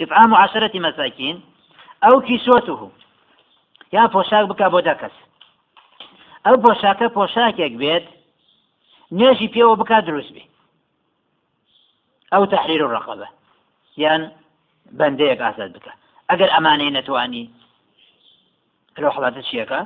إطعام 0.00 0.34
عشرة 0.34 0.78
مساكين 0.78 1.40
أو 2.04 2.20
كسوته 2.20 2.90
يا 3.92 4.06
پۆشاک 4.06 4.44
بکە 4.50 4.66
بۆ 4.72 4.80
دەکەس 4.88 5.14
ئەو 6.46 6.56
پۆشاکە 6.64 7.06
پۆشاکێک 7.16 7.72
بێت 7.80 8.04
نوێژی 9.12 9.48
پێوە 9.54 9.74
بک 9.80 9.90
دروست 10.06 10.32
بێ 10.34 10.44
ئەو 12.32 12.46
تحریر 12.46 12.82
و 12.84 12.92
ڕقبە 12.94 13.28
یان 13.96 14.22
بەندەیەک 14.98 15.40
ئازاد 15.44 15.70
بکە 15.76 15.92
ئەگەر 16.30 16.50
ئەمانەی 16.54 16.94
نەتوانی 16.96 17.44
لو 18.98 19.10
حڵاتە 19.14 19.42
چیەکە 19.48 19.80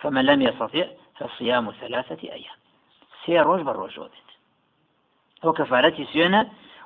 فمن 0.00 0.24
لم 0.30 0.40
يستطيع 0.42 0.86
فالصيام 1.18 1.72
ثلاثة 1.80 2.22
أيام. 2.36 2.58
سێ 3.22 3.34
ڕۆژ 3.46 3.60
بە 3.66 3.72
ڕۆژۆ 3.80 4.06
بێت 4.12 4.28
ئەو 5.42 5.52
کەفاەتی 5.58 6.08
سوێنە 6.12 6.40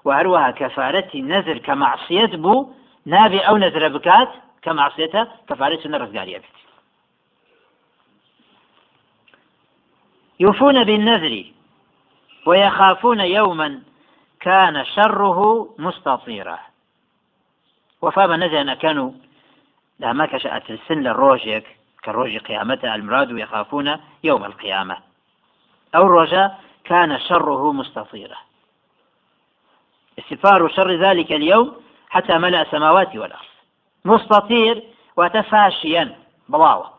و 0.07 0.09
هەروەها 0.19 0.51
کەفاەتی 0.61 1.21
نەزر 1.33 1.59
کە 1.67 1.75
معسیەت 1.83 2.35
بوو 2.43 2.69
نابێ 3.13 3.41
ئەو 3.47 3.57
نەزرە 3.65 3.89
بکات 3.97 4.31
کە 4.65 4.71
معسیێتە 4.79 5.23
کەفاەت 5.49 5.83
يوفون 10.41 10.85
بالنذر 10.85 11.45
ويخافون 12.47 13.21
يوما 13.21 13.83
كان 14.41 14.85
شره 14.85 15.69
مستطيرا. 15.79 16.59
وفاء 18.03 18.27
بالنذر 18.27 18.75
كانوا 18.75 19.11
لما 20.01 20.27
كشأت 20.27 20.71
السن 20.71 20.99
للروجك 21.01 21.67
كالروج 22.03 22.37
قيامته 22.37 22.95
المراد 22.95 23.31
يخافون 23.31 23.97
يوم 24.25 24.45
القيامة. 24.45 24.97
أو 25.95 26.03
الرجاء 26.07 26.61
كان 26.85 27.21
شره 27.21 27.73
مستطيرا. 27.73 28.37
استفار 30.19 30.69
شر 30.69 30.91
ذلك 30.97 31.33
اليوم 31.33 31.77
حتى 32.09 32.39
ملأ 32.39 32.63
السماوات 32.63 33.17
والأرض. 33.17 33.47
مستطير 34.05 34.83
وتفاشيا. 35.17 36.17
بلاوة. 36.49 36.91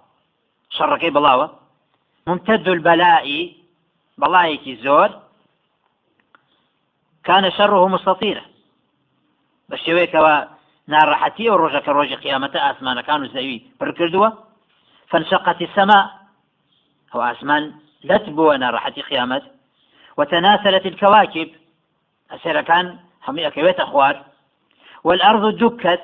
شركي 0.70 1.10
بلاوة؟ 1.10 1.60
ممتد 2.28 2.68
البلاء. 2.68 3.52
بلايك 4.18 4.80
زور. 4.80 5.10
كان 7.24 7.52
شره 7.52 7.88
مستطيرا. 7.88 8.42
بەشێوەیەکەوە 9.72 10.36
ناڕەحەتی 10.94 11.48
ئەو 11.50 11.58
ڕۆژەکە 11.62 11.92
ڕۆژی 11.98 12.22
قیامەتە 12.24 12.60
ئاسمانەکان 12.66 13.20
و 13.22 13.28
زەوی 13.36 13.62
پڕ 13.80 13.90
کردووە 13.98 14.30
فانشقت 15.10 15.62
السماء. 15.62 16.06
هو 17.14 17.22
أسمان 17.22 17.74
لتبو 18.04 18.52
أنا 18.52 18.70
راحتي 18.70 19.02
خيامت 19.02 19.44
وتناثلت 20.18 20.86
الكواكب. 20.86 21.50
أسير 22.32 22.62
كان 23.28 23.36
هم 23.36 23.46
أكويت 23.46 23.80
أخوار 23.80 24.26
والأرض 25.04 25.58
دكت 25.58 26.02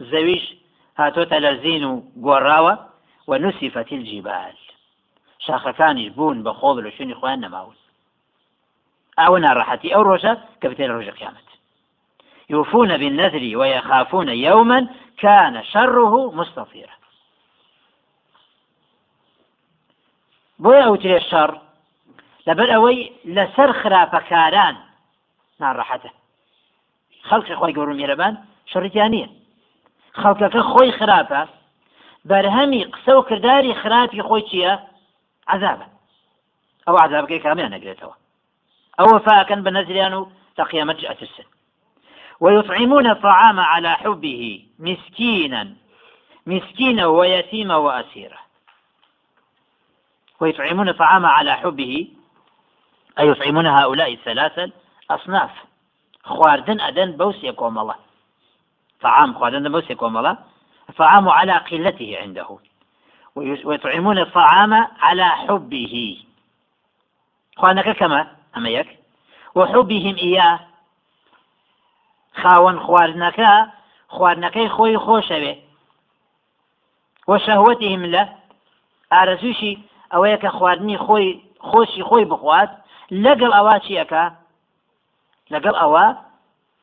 زويش 0.00 0.54
هاتو 0.98 1.22
تلزين 1.24 2.12
قراوة 2.24 2.78
ونسفت 3.26 3.92
الجبال. 3.92 4.56
شاخەکانیش 5.46 6.12
بوون 6.16 6.44
بە 6.44 6.52
خۆڵ 6.58 6.76
لە 6.84 6.90
شوێنی 6.96 7.14
خۆیان 7.14 7.40
نەماون 7.44 7.76
ئەوە 9.18 9.38
ناڕەحەتی 9.44 9.92
ئەو 9.92 10.04
ڕۆژە 10.04 10.32
يوفون 12.50 12.96
بالنذر 12.96 13.56
ويخافون 13.56 14.28
يوما 14.28 14.88
كان 15.18 15.62
شره 15.62 16.32
مستطيرا. 16.34 16.96
بۆیە 20.62 20.82
ئەوترێ 20.86 21.20
شەڕ 21.30 21.50
لەبەر 22.46 22.68
ئەوەی 22.74 23.12
لەسەر 23.36 23.70
خراپەکاران 23.80 24.76
ناڕەحەتە 25.60 26.21
خەڵکی 27.28 27.54
خۆی 27.60 27.74
گەورم 27.76 27.96
میێرەبان 28.00 28.34
شەڕیان 28.70 29.10
نییە. 29.14 29.28
خەڵکەکە 30.20 30.62
خۆی 30.70 30.92
خراپە 30.98 31.42
بەرهەمی 32.28 32.82
قسە 32.94 33.12
و 33.16 33.22
کردداری 33.28 33.74
خراپی 33.82 34.22
خۆی 34.28 34.46
چییە؟ 34.50 34.74
عذابە. 35.54 35.86
ئەو 36.86 36.96
عذابەکەی 37.04 37.42
کامیان 37.44 37.72
نەگرێتەوە. 37.76 38.14
ئەوە 38.98 39.18
فاکەن 39.26 39.60
بە 39.64 39.70
نەزریان 39.76 40.12
و 40.14 40.28
تەقیامەت 40.58 40.98
ئەترسن. 41.10 41.48
ويطعمون 42.42 43.06
الطعام 43.06 43.60
على 43.60 43.92
حبه 44.02 44.42
مسكينا 44.78 45.62
مسكينا 46.46 47.06
ويتيما 47.06 47.76
وأسيرا. 47.76 48.40
ويطعمون 50.40 50.88
الطعام 50.88 51.26
على 51.26 51.52
حبه 51.52 52.08
أي 53.18 53.28
يطعمون 53.28 53.66
هؤلاء 53.66 54.12
الثلاثة 54.12 54.70
أصناف 55.10 55.50
خواردن 56.22 56.80
أدن 56.80 57.12
بوس 57.12 57.44
يقوم 57.44 57.78
الله 57.78 57.94
طعام 59.00 59.34
خواردن 59.34 59.72
بوس 59.72 59.90
يقوم 59.90 60.16
الله 60.16 60.38
الطعام 60.88 61.28
على 61.28 61.52
قلته 61.52 62.18
عنده. 62.22 62.58
ويطعمون 63.36 64.18
الطعام 64.18 64.88
على 65.00 65.24
حبه. 65.24 66.24
خوانك 67.56 67.90
كما 67.90 68.26
أما 68.56 68.68
يك 68.68 68.98
وحبهم 69.54 70.16
إياه. 70.16 70.60
خاوەن 72.40 72.78
خواردنەکە 72.86 73.52
خواردنەکەی 74.14 74.68
خۆی 74.76 75.02
خۆشەوێ. 75.04 75.54
وەشەهوەتیهم 77.30 78.02
لە 78.14 78.22
ئارەزوشی 79.12 79.72
ئەوەیە 80.12 80.38
کە 80.42 80.50
خواردنی 80.56 80.98
خۆی 81.04 81.28
خۆشی 81.68 82.02
خۆی 82.08 82.24
بخوات. 82.32 82.70
لەگەڵ 83.24 83.52
ئەوە 83.56 83.76
چیەکە 83.84 84.24
لەگەڵ 85.52 85.74
ئەوە 85.82 86.06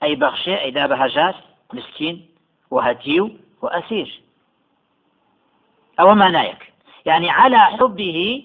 ئەی 0.02 0.16
بەخشێ 0.22 0.56
ئەیدا 0.64 0.84
بە 0.90 0.96
هەژار 1.04 1.36
مسکین 1.74 2.16
و 2.72 2.76
هەتی 2.86 3.20
و 3.62 3.66
ئەسیر 3.74 4.10
ئەوە 5.98 6.14
يعني 7.06 7.30
على 7.30 7.58
حبه 7.58 8.44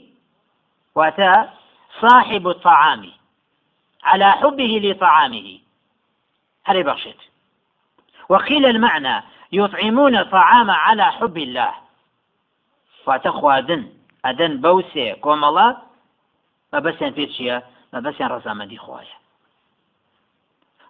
واتى 0.95 1.45
صاحب 2.01 2.49
الطعام. 2.49 3.13
على 4.05 4.25
حبه 4.25 4.81
لطعامه. 4.85 5.61
هل 6.65 6.83
بخشت 6.83 7.21
وقيل 8.29 8.67
المعنى 8.67 9.23
يطعمون 9.53 10.17
الطعام 10.17 10.71
على 10.71 11.05
حب 11.05 11.37
الله. 11.37 11.75
واتخوادن 13.07 13.83
ئەدەن 14.25 14.53
بەو 14.65 14.79
سێ 14.93 15.07
کۆمەڵە 15.25 15.69
مەبەسیان 16.73 17.13
پێ 17.17 17.27
چییە 17.35 17.57
مەبەسیان 17.95 18.31
ڕزامەندی 18.35 18.83
خۆیە 18.85 19.17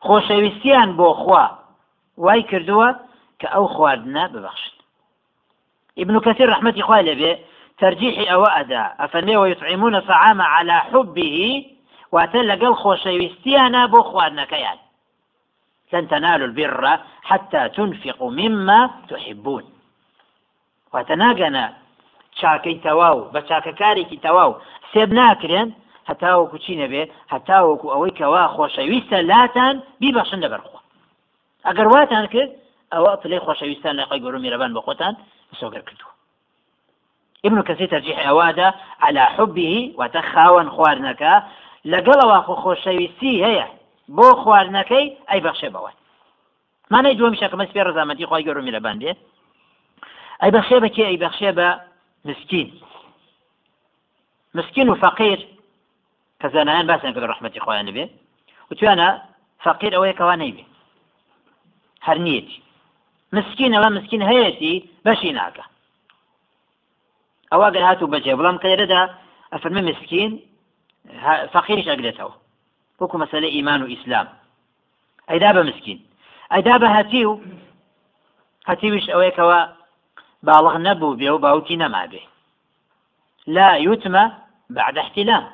خۆشەویستیان 0.04 0.91
بۆ 0.98 1.09
خوا. 1.22 1.44
وای 2.25 2.42
کردووە 2.50 2.88
کە 3.41 3.47
ئەو 3.54 3.66
خواردنە 3.75 4.25
ببەخشن. 4.32 4.75
ابن 6.03 6.15
كثير 6.20 6.48
رحمة 6.48 6.75
إخوة 6.78 7.00
لبي 7.00 7.38
ترجيح 7.78 8.32
أو 8.32 8.44
أدا 8.44 8.92
أفنمي 9.00 9.37
ويطعمون 9.37 9.94
الطعام 9.94 10.42
على 10.42 10.76
حبه 10.81 11.66
وأتل 12.12 12.50
قال 12.60 12.76
خوشويستيانا 12.76 13.87
بو 13.87 14.03
خواردنا 14.03 14.44
كيان 14.44 14.78
لن 15.92 16.09
تنالوا 16.09 16.47
البر 16.47 16.98
حتى 17.22 17.69
تنفقوا 17.69 18.31
مما 18.31 18.91
تحبون. 19.09 19.65
تەواو 22.84 23.19
بە 23.32 23.41
چاکەکارێکی 23.48 24.22
تەواو 24.26 24.53
سێب 24.92 25.10
ناکرێن 25.19 25.69
هەتاوەکو 26.10 26.56
چی 26.65 26.75
نەبێ؟ 26.82 27.03
هەتاوەکو 27.32 27.87
ئەوەی 27.94 28.12
کەوا 28.19 28.44
خۆشەویستە 28.56 29.19
لاتان 29.31 29.75
بیبەخشن 30.00 30.41
لەبەرخۆ 30.44 30.78
ئەگەر 31.66 31.87
واتان 31.94 32.26
کرد 32.32 32.50
ئەوە 32.92 33.12
پلەی 33.22 33.41
خۆشەویستان 33.47 33.94
لە 34.00 34.04
خۆی 34.09 34.20
گەور 34.25 34.37
میرەبان 34.44 34.70
بە 34.76 34.81
خۆتان 34.87 35.15
سۆگەر 35.60 35.82
کردووە. 35.88 36.12
ابن 37.47 37.62
كثير 37.69 37.88
ترجيح 37.94 38.28
أوادا 38.28 38.75
على 39.04 39.20
حبه 39.34 39.94
وتخاون 39.98 40.69
خواردنەکە 40.75 41.32
لەگەڵەوە 41.92 42.38
خۆ 42.47 42.54
خۆشەویستی 42.65 43.42
هەیە 43.47 43.66
بۆ 44.16 44.28
خواردنەکەی 44.42 45.06
ئەی 45.28 45.41
بەخشێ 45.47 45.69
بەوە. 45.75 45.92
مانای 46.92 47.16
دووەمی 47.18 47.41
شەکەمە 47.42 47.65
سپێ 47.71 47.83
ڕزامەتی 47.89 48.28
خۆی 48.30 48.45
گەور 48.47 48.59
میرەبان 48.66 48.97
بێ. 49.03 49.12
ئەی 50.42 50.50
بەخشێ 50.57 50.78
بەکێ 50.84 51.04
ئەی 51.09 51.18
بەخشێ 51.22 51.50
بە 51.59 51.68
مسكين 52.24 52.80
مسكين 54.54 54.91
وفقير 54.91 55.47
كزانان 56.45 56.87
باسن 56.87 57.13
كذا 57.13 57.27
رحمة 57.27 57.53
إخوان 57.57 57.91
به 57.91 58.11
وتوانا 58.71 59.23
فقير 59.61 59.97
أو 59.97 60.05
يكواني 60.05 60.51
به 60.53 60.65
هرنيتي 62.03 62.63
مسكين 63.33 63.75
أو 63.75 63.91
مسكين 63.91 64.23
هيتي 64.23 64.89
بشي 65.05 65.33
ناكا 65.33 65.65
أو 67.53 67.63
أقل 67.63 67.77
هاتو 67.77 68.07
بجي 68.07 68.35
بلام 68.35 68.59
قيردا 68.59 69.15
أفرمي 69.53 69.83
مسكين 69.83 70.41
إيمان 73.35 73.83
وإسلام 73.83 74.29
أي 75.31 75.39
دابا 75.39 75.63
مسكين 75.63 76.07
أي 76.53 76.63
دابا 76.63 76.99
هاتيو 76.99 77.41
هاتيوش 78.67 79.11
أو 79.11 79.21
يكوا 79.21 79.85
باڵغ 80.47 80.77
نەبوو 80.77 81.17
بێ 81.17 81.29
و 81.29 81.39
باوکی 81.39 81.77
نەما 81.77 82.07
بێ 82.13 82.23
لا 83.47 83.77
يتمى 83.77 84.33
بعد 84.71 84.99
احتلام. 84.99 85.45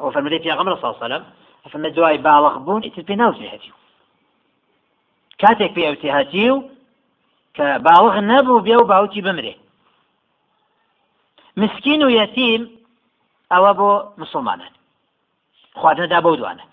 ئەو 0.00 0.10
فەرمەی 0.14 0.40
عليه 0.48 1.04
وسلم 1.04 1.24
فەرمە 1.72 1.90
دوای 1.96 2.18
باڵغ 2.26 2.54
بوون 2.64 2.82
ئیتر 2.82 3.02
پێ 3.08 3.14
ناوزێ 3.22 3.48
هەتیو 3.54 3.74
کاتێک 5.42 5.70
پێ 5.76 5.82
ئەوتێهاتی 5.88 6.50
و 6.50 6.56
کە 7.56 7.66
باوەغ 7.86 8.16
نەبوو 8.30 8.64
بێ 8.66 8.74
و 8.78 8.88
باوکی 8.92 9.22
بمرێ. 9.26 9.54
مسکین 11.60 12.00
و 12.04 12.10
یەتیم 12.20 12.62
ئەوە 13.52 13.72
بۆ 13.78 13.90
مسلمانان. 14.22 14.72
خواردنەدا 15.80 16.18
بەو 16.24 16.36
دوانە. 16.40 16.64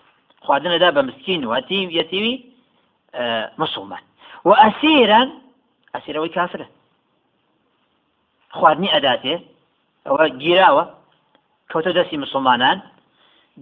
خواردنەدا 0.44 0.88
بە 0.96 1.02
مسکین 1.08 1.40
و 1.44 1.54
هەتیم 1.58 1.88
یەتیوی 1.98 2.34
مسلمان. 3.62 4.02
و 4.48 4.50
ئەسیران 4.62 5.28
ئەسیرەوەی 5.94 6.34
کافرە 6.36 6.66
خواردنی 8.58 8.92
ئەداتێ 8.94 9.34
ئەوە 10.06 10.26
گیراوە 10.42 10.84
کەوتە 11.70 11.90
دەستی 11.98 12.22
مسلمانان 12.24 12.78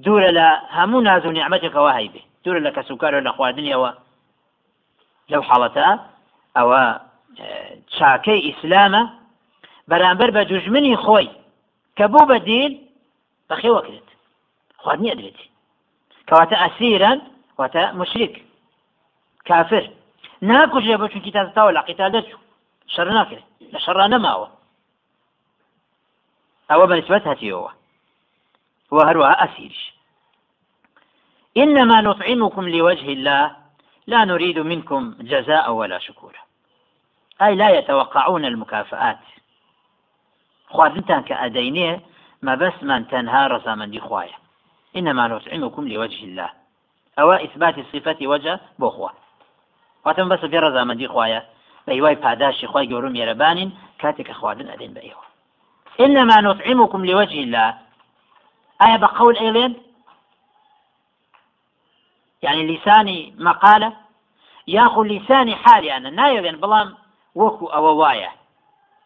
دوورە 0.04 0.30
لە 0.38 0.48
هەموو 0.76 1.00
ناز 1.08 1.22
و 1.26 1.32
نیعممەتێکەوە 1.36 1.92
هەیبێ 1.98 2.22
دوورە 2.44 2.60
لە 2.66 2.70
کەسوکارە 2.76 3.20
لە 3.26 3.30
خواردنیەوە 3.36 3.90
لەو 5.30 5.42
حاڵەتە 5.48 5.88
ئەوە 6.56 6.82
چاکەی 7.96 8.40
ئیسلامە 8.46 9.02
بەرامبەر 9.90 10.30
بە 10.36 10.42
دوژمنی 10.50 10.96
خۆی 11.04 11.28
کە 11.96 12.04
بوو 12.12 12.28
بە 12.30 12.38
دیل 12.48 12.72
بەخێوەکرێت 13.48 14.08
خواردنی 14.82 15.10
ئەدرێتی 15.12 15.46
کەواتە 16.28 16.56
ئەسیران 16.62 17.18
واتە 17.58 17.82
مشریک 18.00 18.34
کافر. 19.48 19.84
ناکوژێ 20.48 20.96
بۆ 21.00 21.06
چونکی 21.12 21.32
تازتاوە 21.36 21.72
لە 21.76 21.82
قیتا 21.88 22.06
دەچوو. 22.14 22.40
شەڕ 22.94 23.08
ناکرێت. 23.18 23.46
لە 23.72 23.78
شەڕا 23.84 24.06
نەماوە 24.14 24.48
ئەوە 26.70 26.84
بەنسبەت 26.90 27.24
هەتیەوە. 27.30 27.70
وهروها 28.90 29.44
أسيرش 29.44 29.92
إنما 31.56 32.00
نطعمكم 32.00 32.68
لوجه 32.68 33.12
الله 33.12 33.56
لا 34.06 34.24
نريد 34.24 34.58
منكم 34.58 35.14
جزاء 35.20 35.72
ولا 35.72 35.98
شكورا. 35.98 36.38
أي 37.42 37.54
لا 37.54 37.70
يتوقعون 37.70 38.44
المكافآت. 38.44 39.18
خواردنتان 40.68 41.22
كأدينيه 41.22 42.00
ما 42.42 42.54
بس 42.54 42.72
من 42.82 43.08
تنهى 43.08 43.46
رزامندي 43.46 44.00
خوايا. 44.00 44.34
إنما 44.96 45.28
نطعمكم 45.28 45.88
لوجه 45.88 46.24
الله. 46.24 46.50
أو 47.18 47.32
إثبات 47.32 47.74
صفة 47.92 48.16
وجه 48.22 48.60
بخوا 48.78 49.08
واتم 50.06 50.28
بس 50.28 50.38
في 50.38 50.58
رزامندي 50.58 51.08
خوايا. 51.08 51.46
بەیوای 51.90 52.16
پاداشی 52.24 52.66
خی 52.66 52.86
گەورم 52.90 53.14
یێرەبانین 53.20 53.70
خواردن 54.32 54.68
ئەدەین 54.72 54.92
بە 54.96 55.02
ئێوە 55.06 55.24
إنما 56.00 56.36
نطعمكم 56.40 57.04
لوجه 57.04 57.38
الله. 57.46 57.74
آية 58.86 58.96
بقول 58.96 59.36
إيلين 59.36 59.82
يعني 62.42 62.76
لساني 62.76 63.34
مقالة 63.38 63.92
ياخذ 64.66 65.02
لساني 65.02 65.56
حالي 65.56 65.96
أنا 65.96 66.10
نايلين 66.10 66.56
بلام 66.56 66.94
وكو 67.34 67.66
أو 67.66 67.96
وايا 67.96 68.30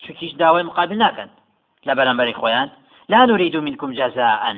شو 0.07 0.15
كيش 0.15 0.33
داوي 0.35 0.63
مقابل 0.63 0.99
ناكن 0.99 1.29
لا 1.85 1.95
بلان 1.95 2.35
خويان 2.35 2.71
لا 3.09 3.27
نريد 3.27 3.57
منكم 3.57 3.93
جزاء. 3.93 4.57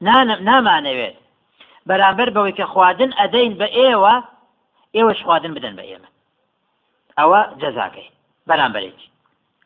نامانەوێت. 0.00 1.16
بەرامبەر 1.88 2.28
بەوەی 2.36 2.56
کە 2.58 2.66
خواردن 2.72 3.10
ئەدەین 3.18 3.52
بە 3.60 3.66
ئێوە 3.78 4.14
ئێوەش 4.96 5.20
خواردن 5.24 5.52
بدەن 5.56 5.74
بە 5.78 5.84
ئێمە. 5.88 6.08
ئەوە 7.18 7.40
جەزاکەی 7.60 8.08
بەرامبەرێکی. 8.48 9.08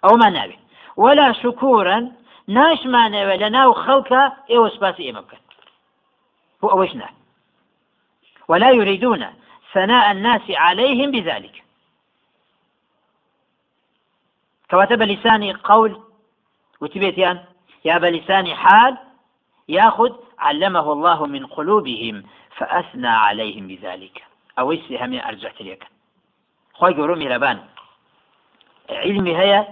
ئەومان 0.05 0.33
ناوێت 0.39 0.62
ولا 1.03 1.29
شکورن 1.43 2.05
ناشمانەوە 2.49 3.35
لە 3.43 3.49
ناو 3.56 3.75
خەڵکە 3.85 4.23
ئێوە 4.50 4.69
سپاسی 4.76 5.06
ئێمە 5.08 5.23
بکەن. 5.25 5.43
بۆ 6.61 6.67
ئەوەش 6.73 6.93
ولا 8.49 8.70
يريدون 8.70 9.26
ثناء 9.73 10.11
الناس 10.11 10.50
عليهم 10.50 11.11
بذلك. 11.11 11.64
كواتب 14.70 15.02
لساني 15.02 15.52
قول 15.52 16.02
وتبيتيان 16.81 17.44
يا 17.85 17.99
بلسان 17.99 18.55
حال 18.55 18.99
ياخذ 19.69 20.12
علمه 20.38 20.93
الله 20.93 21.26
من 21.26 21.46
قلوبهم 21.46 22.25
فأثنى 22.56 23.08
عليهم 23.08 23.67
بذلك. 23.67 24.25
أو 24.58 24.73
هم 24.91 25.14
أرجعت 25.14 25.61
لك 25.61 25.87
خوي 26.75 26.94
قولوا 26.94 27.17
مهربان. 27.17 27.58
علمي 28.91 29.37
هي 29.37 29.67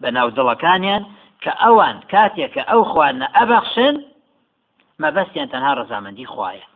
بناو 0.00 0.30
دڵەکانیان 0.30 1.04
کە 1.44 1.52
ئەوان 1.62 1.96
کاتێککە 2.12 2.62
ئەو 2.70 2.82
خواردنە 2.90 3.28
ئەبەخشن 3.36 3.94
مەبەستیان 5.02 5.48
تەنها 5.52 5.72
ڕزامەندی 5.80 6.30
خوایە 6.32 6.66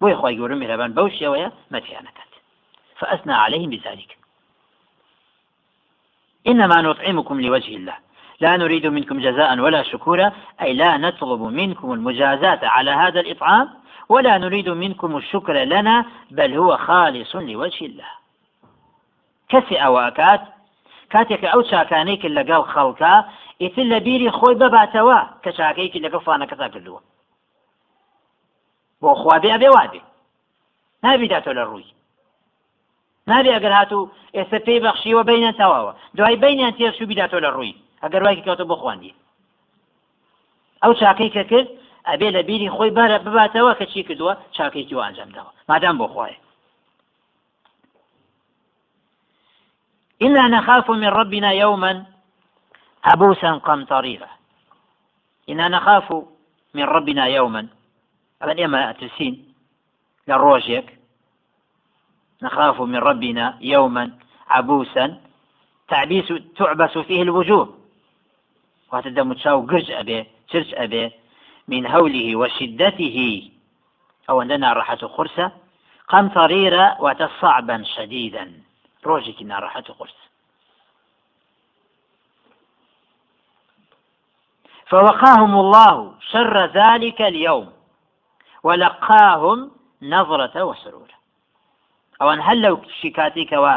بۆی 0.00 0.18
خۆی 0.20 0.36
گەورم 0.38 0.58
میرەبان 0.62 0.90
بەو 0.96 1.08
شێوەیە 1.18 1.48
مەتیانەکەت 1.74 2.32
فأثنى 2.96 3.32
عليهم 3.32 3.70
بذلك. 3.70 4.16
إنما 6.46 6.82
نطعمكم 6.82 7.40
لوجه 7.40 7.76
الله. 7.76 7.96
لا 8.40 8.56
نريد 8.56 8.86
منكم 8.86 9.20
جزاء 9.20 9.58
ولا 9.58 9.82
شكورا 9.82 10.32
أي 10.62 10.72
لا 10.74 10.96
نطلب 10.96 11.42
منكم 11.42 11.92
المجازاة 11.92 12.60
على 12.62 12.90
هذا 12.90 13.20
الإطعام 13.20 13.70
ولا 14.08 14.38
نريد 14.38 14.68
منكم 14.68 15.16
الشكر 15.16 15.52
لنا 15.52 16.04
بل 16.30 16.54
هو 16.54 16.76
خالص 16.76 17.36
لوجه 17.36 17.86
الله. 17.86 18.10
كسي 19.48 19.76
أواكات 19.76 20.40
کاتێککە 21.14 21.48
ئەو 21.52 21.62
چاکانەیەکە 21.70 22.28
لەگەڵ 22.38 22.62
خەڵکە 22.72 23.14
ئیتر 23.62 23.86
لە 23.92 23.98
بیری 24.06 24.30
خۆی 24.38 24.58
بباتەوە 24.60 25.20
کە 25.42 25.50
چاکەیەکی 25.58 26.02
لەگەڵ 26.04 26.22
فانەکەتا 26.26 26.68
کردووە. 26.74 27.00
بۆ 29.02 29.10
خوابێ 29.20 29.48
ئەبێ 29.54 29.68
وابێ. 29.76 30.02
نابیداتۆ 31.04 31.52
لە 31.58 31.64
ڕووی. 31.68 31.94
نابێ 33.30 33.50
ئەگەر 33.56 33.72
هاتوو 33.78 34.10
ئێستا 34.36 34.58
پێی 34.66 34.82
بەخشیوە 34.84 35.22
بینیان 35.30 35.54
تەواوە. 35.60 35.92
دوای 36.16 36.36
بینیان 36.44 36.72
تێرشو 36.78 37.04
بیداتۆ 37.10 37.38
لە 37.44 37.50
ڕووی. 37.54 37.74
ئەگەر 38.02 38.22
وایکی 38.24 38.44
کەوتە 38.46 38.64
بۆ 38.70 38.76
خواندی. 38.80 39.14
ئەو 40.82 40.92
چاکەی 41.00 41.30
کە 41.36 41.44
کرد 41.50 41.68
ئەبێ 42.08 42.28
لە 42.36 42.42
بیری 42.48 42.68
خۆی 42.76 42.94
بەرە 42.96 43.18
بباتەوە 43.24 43.72
کە 43.78 43.86
چی 43.92 44.02
کردووە؟ 44.08 44.34
چاکەیکی 44.56 44.94
و 44.96 45.04
ئەنجامداوە 45.04 45.50
مادام 45.68 45.96
بۆ 46.00 46.06
خوایە. 46.12 46.38
إنا 50.24 50.48
نخاف 50.48 50.90
من 50.90 51.08
ربنا 51.08 51.50
يوما 51.52 52.04
عبوسا 53.04 53.52
قمطريرا. 53.52 54.28
إنا 55.48 55.68
نخاف 55.68 56.24
من 56.74 56.84
ربنا 56.84 57.24
يوما. 57.26 57.66
أبدا 58.42 58.64
إما 58.64 58.90
أترسين 58.90 59.54
للروجيك 60.28 60.98
نخاف 62.42 62.80
من 62.80 62.96
ربنا 62.96 63.58
يوما 63.60 64.10
عبوسا. 64.48 65.20
تعبيس 65.88 66.32
تعبس 66.56 66.98
فيه 66.98 67.22
الوجوه. 67.22 67.78
وهتدم 68.92 69.32
تشاو 69.32 69.66
قرج 69.66 69.90
أبي 69.90 70.26
ترج 70.48 70.74
أبي 70.74 71.12
من 71.68 71.86
هوله 71.86 72.36
وشدته. 72.36 73.50
أو 74.30 74.40
عندنا 74.40 74.72
راحة 74.72 74.96
خرسة 74.96 75.52
قمطريرة 76.08 76.96
وتصعبا 77.00 77.82
شديدا. 77.96 78.52
ڕۆژێکی 79.08 79.44
ناڕەحەت 79.50 79.90
و 79.90 79.94
قرس 79.98 80.18
فوقاهم 84.90 85.54
الله 85.58 86.14
شر 86.32 86.66
ذلك 86.66 87.20
اليوم 87.20 87.72
ولقاهم 88.64 89.70
نظرة 90.02 90.64
وسرور. 90.64 91.10
ئەوان 92.20 92.40
هەر 92.46 92.56
لەو 92.64 92.76
شکاتێکەوە 93.00 93.74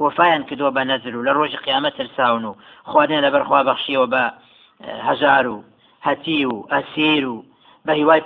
وفایان 0.00 0.42
کردووە 0.48 0.70
بە 0.76 0.82
نەزر 0.90 1.14
و 1.16 1.24
لە 1.26 1.32
ڕۆژی 1.38 1.62
قیامەت 1.66 1.96
ترساون 1.96 2.44
و 2.44 2.56
خواردن 2.84 3.20
لە 3.24 3.30
بەرخوا 3.34 3.60
بەخشیەوە 3.68 4.06
بە 4.14 4.24
هەژار 5.08 5.46
و 5.46 5.64
هەتی 6.06 6.44
و 6.44 6.66
ئەسیر 6.72 7.24
و 7.28 7.44
بە 7.86 7.92
هیوای 7.98 8.20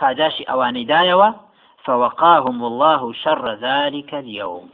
پاداشی 0.00 0.44
ئەوانەی 0.50 0.88
دایەوە 0.92 1.30
فوقاهم 1.84 2.64
الله 2.64 3.12
شر 3.12 3.54
ذلك 3.54 4.14
اليوم. 4.14 4.68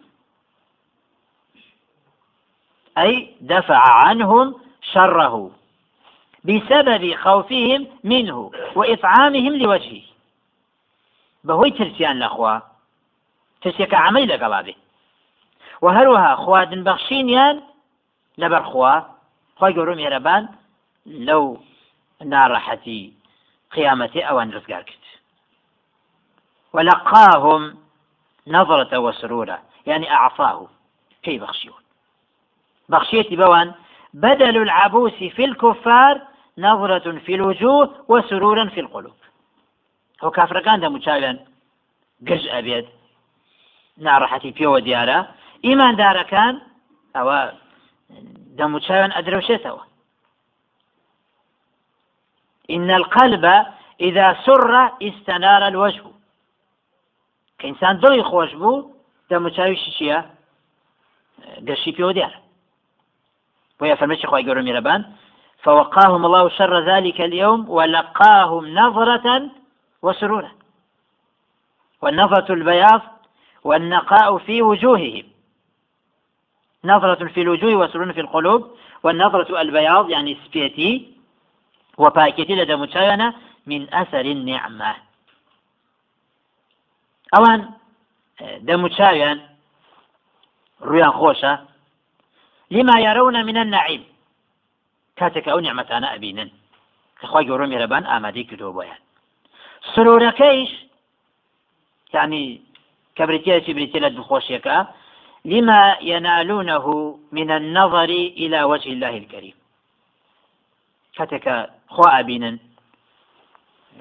أي 2.99 3.13
دفع 3.41 3.83
عنهم 4.07 4.55
شره 4.93 5.51
بسبب 6.45 7.15
خوفهم 7.15 7.87
منه 8.05 8.51
وإطعامهم 8.77 9.53
لوجهه. 9.53 10.17
بەهۆی 11.47 11.77
ترسیان 11.79 12.17
لەخوا 12.23 12.55
ترسێکە 13.63 13.99
عمەی 14.07 14.27
لەگەڵا 14.33 14.61
بێ 14.67 14.75
و 15.83 15.87
هەروەها 15.97 16.33
خواردن 16.43 16.83
بەخشینیان 16.89 17.57
لەبەرخوا 18.41 18.95
خۆی 19.59 19.75
گەورم 19.77 19.99
هێرەبان 20.05 20.45
لەو 21.27 21.45
ناڕەحەتی 22.33 23.03
قیامەتی 23.75 24.27
ئەوان 24.27 24.49
ڕزگار 24.55 24.83
کرد 24.89 25.06
ولقاهم 26.77 27.77
نظرة 28.47 28.99
وسرورا 28.99 29.59
يعني 29.87 30.13
أعطاه 30.13 30.67
كي 31.23 31.39
بخشيون 31.39 31.81
بخشيتي 32.89 33.37
بوان 33.37 33.75
بدل 34.15 34.57
العبوس 34.63 35.13
في 35.13 35.45
الكفار 35.45 36.21
نظرة 36.59 37.19
في 37.19 37.35
الوجوه 37.35 38.05
وسرورا 38.09 38.69
في 38.69 38.81
القلوب. 38.81 39.17
ئەو 40.23 40.31
کافرەکان 40.37 40.79
دەموچاوێن 40.85 41.37
گرژ 42.29 42.45
ئەبێت 42.55 42.87
ناڕەحەتی 44.07 44.57
پێوە 44.59 44.79
دیارە 44.87 45.19
ئیماندارەکان 45.67 46.55
ئەوە 47.17 47.39
دەموچاوێن 48.59 49.11
ئەدرەوشێتەوە 49.17 49.83
إن 52.75 52.91
القلب 52.91 53.45
إذا 54.01 54.37
سر 54.47 54.91
استنار 55.03 55.63
الوجه. 55.63 56.16
كإنسان 57.59 58.01
دڵی 58.01 58.23
خۆش 58.31 58.51
بوو 58.61 58.93
دەموچاویشی 59.31 59.91
چییە؟ 59.97 60.19
گەشی 61.69 61.93
پێوە 61.97 62.13
دیارە 62.17 62.39
بۆیە 63.79 63.97
فەرمەی 64.01 64.29
خۆی 64.31 64.47
گەورە 64.47 64.63
میرەبان 64.69 65.03
فوقاهم 65.67 66.25
الله 66.25 66.49
شر 66.49 66.81
ذلك 66.81 67.21
اليوم 67.21 67.71
ولقاهم 67.71 68.65
نظرة 68.79 69.51
وسرورا. 70.03 70.51
والنظرة 72.03 72.53
البياض 72.53 73.03
والنقاء 73.65 74.39
في 74.39 74.63
وجوههم. 74.63 75.25
نظرة 76.85 77.27
في 77.29 77.41
الوجوه 77.41 77.75
وسرور 77.75 78.13
في 78.13 78.21
القلوب. 78.21 78.71
والنظرة 79.03 79.61
البياض 79.61 80.11
يعني 80.11 80.39
سبيتي 80.45 81.13
وباكيتي 81.99 82.55
لدى 82.55 82.77
متشاينة 82.77 83.35
من 83.67 83.95
أثر 83.95 84.21
النعمة. 84.21 85.06
أوان 87.35 87.75
دەموچاویان 88.67 89.39
ڕویان 90.81 91.13
خۆشە. 91.19 91.53
لما 92.71 93.01
يرون 93.01 93.43
من 93.43 93.57
النعيم. 93.57 94.05
کاتێک 95.19 95.47
ئەو 95.49 95.61
نیعممەتانە 95.61 96.09
ئەبینن. 96.13 96.51
کەخوای 97.21 97.47
گەورە 97.49 97.67
میێرەبان 97.71 98.05
ئامادەی 98.07 98.49
کردەوە 98.51 98.73
بۆیان. 98.77 99.01
سرورەکەیش 99.95 100.73
يعني 102.15 102.61
كبريتيا 103.17 103.59
بريتيا 103.59 104.09
دخوشيكا 104.09 104.87
لما 105.45 105.97
ينالونه 106.01 107.19
من 107.33 107.51
النظر 107.51 108.11
إلى 108.43 108.63
وجه 108.63 108.89
الله 108.93 109.17
الكريم. 109.17 109.55
كتك 111.17 111.71
خوا 111.89 112.21
أبينا 112.21 112.59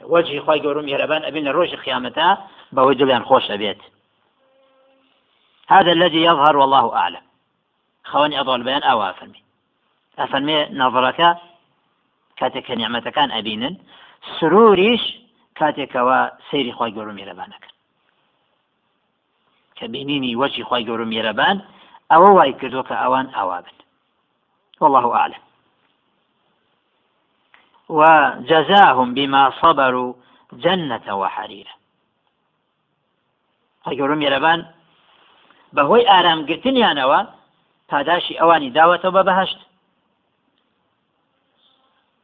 وجه 0.03 0.39
خواي 0.39 0.59
قورم 0.59 0.87
يربان 0.87 1.23
أبين 1.23 1.47
الروج 1.47 1.75
خيامتا 1.75 2.37
بەوەی 2.75 2.97
دڵیان 2.99 3.23
خۆش 3.29 3.45
ئەبێت. 3.51 3.81
هذا 5.67 5.91
الذي 5.91 6.21
يظهر 6.29 6.57
والله 6.57 6.85
أعلم. 6.95 7.25
خواني 8.05 8.39
أضل 8.39 8.63
بيان 8.63 8.83
أو 8.83 9.03
أفرمي 9.03 9.43
أفرمي 10.19 10.65
نظرك 10.65 11.37
كاتك 12.37 12.71
نعمة 12.71 12.99
كان 12.99 13.31
أبينا 13.31 13.75
سروريش 14.39 15.17
كاتك 15.55 15.95
وسيري 15.95 16.71
خواي 16.71 16.91
قرم 16.91 17.17
يربانك 17.17 17.65
كبينيني 19.75 20.35
وشي 20.35 20.63
خواي 20.63 20.83
قرم 20.89 21.11
يربان 21.11 21.61
أو 22.11 22.37
واي 22.37 22.53
كردوك 22.53 22.91
أوان 22.91 23.29
أوابن 23.29 23.75
والله 24.79 25.15
أعلم. 25.15 25.41
وجزاهم 27.89 29.13
بما 29.13 29.51
صبروا 29.61 30.13
جنة 30.53 31.15
وحريرة 31.15 31.71
خی 33.85 33.95
گەورە 33.99 34.15
میێرەبان 34.21 34.59
بەهۆی 35.75 36.07
ئارامگرتنیانەوە 36.11 37.19
پاداشی 37.89 38.39
ئەوانی 38.39 38.73
داوەتەوە 38.77 39.11
بە 39.17 39.23
بەهشت. 39.29 39.59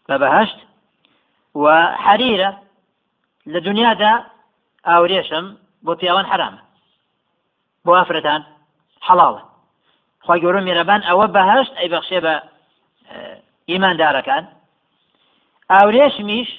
بە 0.08 0.16
بەهشت 0.24 0.60
و 1.64 1.66
حەریرە 2.06 2.52
لە 3.54 3.60
دنیادا 3.68 4.14
ئاورێشم 4.88 5.46
بۆ 5.86 5.94
پیاوان 6.00 6.26
حرامە 6.32 6.62
بۆ 7.86 7.92
ئافرەتان 7.98 8.42
حەڵاڵە 9.08 9.44
خی 10.26 10.40
گەورە 10.44 10.62
میێرەبان 10.66 11.02
ئەوە 11.10 11.26
بەهشت 11.36 11.74
ئەی 11.80 11.90
بەخشێ 11.94 12.20
بە 12.26 12.36
ئیماندارەکان. 13.70 14.44
ئاورێشمیش 15.72 16.50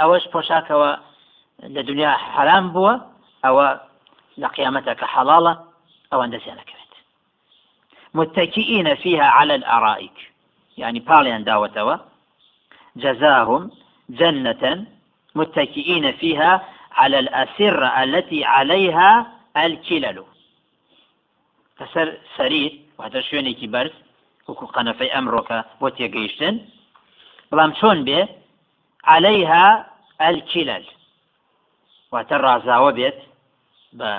ئەوەش 0.00 0.24
پۆشاکەوە 0.32 0.90
لە 1.74 1.82
دنیا 1.88 2.12
حرام 2.34 2.66
بووە 2.74 2.94
ئەوە 3.44 3.66
لە 4.40 4.48
قیامەتە 4.56 4.92
کە 5.00 5.06
حەڵاڵە 5.14 5.52
ئەوان 6.10 6.30
دەسیانەکەوێت 6.34 6.80
متكئين 8.14 8.94
فيها 8.94 9.24
على 9.24 9.54
الأرائك. 9.54 10.32
يعني 10.78 11.00
باليان 11.00 11.44
داوتوا 11.44 11.96
جزاهم 12.96 13.70
جنة. 14.10 14.86
متكئين 15.34 16.12
فيها 16.12 16.68
على 16.92 17.18
الأسرة 17.18 18.02
التي 18.02 18.44
عليها 18.44 19.32
الكلل. 19.56 20.24
سەریر 22.36 22.72
واتە 22.98 23.20
شوێنێکی 23.28 23.68
بەرز 23.74 23.94
وەکو 24.48 24.66
قەنەفەی 24.74 25.12
ئەمڕۆکە 25.14 25.58
بۆ 25.80 25.88
تێگەیشتن 25.96 26.54
بەڵام 27.50 27.72
چۆن 27.80 27.98
بێ 28.06 28.20
عليها 29.04 29.86
الكلل. 30.20 30.84
واتە 32.12 32.36
ڕازاوە 32.44 32.90
بێت 32.98 33.18
بە 33.98 34.10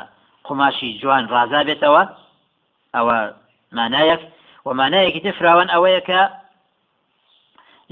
قماشی 0.48 0.90
جوان 1.02 1.24
ڕازا 1.34 1.62
بێتەوە. 1.68 2.04
ئەوە 2.96 3.18
مانایەک 3.78 4.22
و 4.66 4.70
مانایەکی 4.80 5.24
تفراوان 5.26 5.70
ئەوەیە 5.74 6.02
کە 6.10 6.22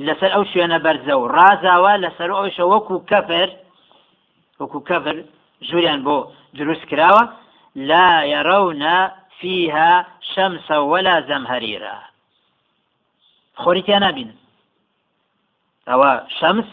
لەسەر 0.07 0.31
ئەو 0.35 0.43
شوێنە 0.51 0.79
بەرزە 0.85 1.15
و 1.17 1.29
ڕازاوە 1.35 1.93
لەسەر 2.03 2.29
ئەوشە 2.37 2.65
وەکو 2.71 2.95
کەفر 3.09 3.49
وەکو 4.59 4.79
کەفر 4.89 5.15
ژووریان 5.67 5.99
بۆ 6.05 6.17
دروست 6.59 6.85
کراوە. 6.91 7.23
لا 7.75 8.23
يرون 8.23 9.09
فيها 9.39 10.05
شمسا 10.21 10.77
ولا 10.77 11.21
زمهريرا 11.21 11.99
خوريتيا 13.55 13.99
نابين 13.99 14.35
أو 15.87 16.19
شمس 16.39 16.65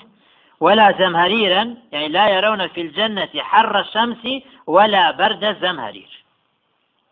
ولا 0.60 0.92
زمهريرا 0.98 1.76
يعني 1.92 2.08
لا 2.08 2.28
يرون 2.28 2.68
في 2.68 2.80
الجنة 2.80 3.28
حر 3.38 3.80
الشمس 3.80 4.42
ولا 4.66 5.10
برد 5.10 5.44
الزمهرير. 5.44 6.24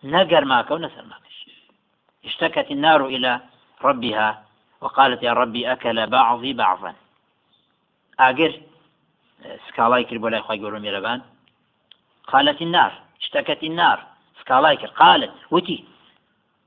نقر 0.05 0.45
ماك 0.45 0.71
ونسر 0.71 1.05
ماك 1.05 1.25
اشتكت 2.25 2.71
النار 2.71 3.07
إلى 3.07 3.41
ربها 3.83 4.45
وقالت 4.81 5.23
يا 5.23 5.33
ربي 5.33 5.73
أكل 5.73 6.07
بعضي 6.07 6.53
بعضا. 6.53 6.95
أجر 8.21 8.61
سكالاي 9.69 10.05
كربو 10.05 10.29
لا 10.29 10.39
يخوي 10.39 10.59
ميربان. 10.59 11.23
قالت 12.27 12.63
النار 12.63 12.93
اشتكت 13.21 13.63
النار. 13.63 14.05
سكالاي 14.41 14.77
قالت 14.77 15.33
وتي. 15.51 15.85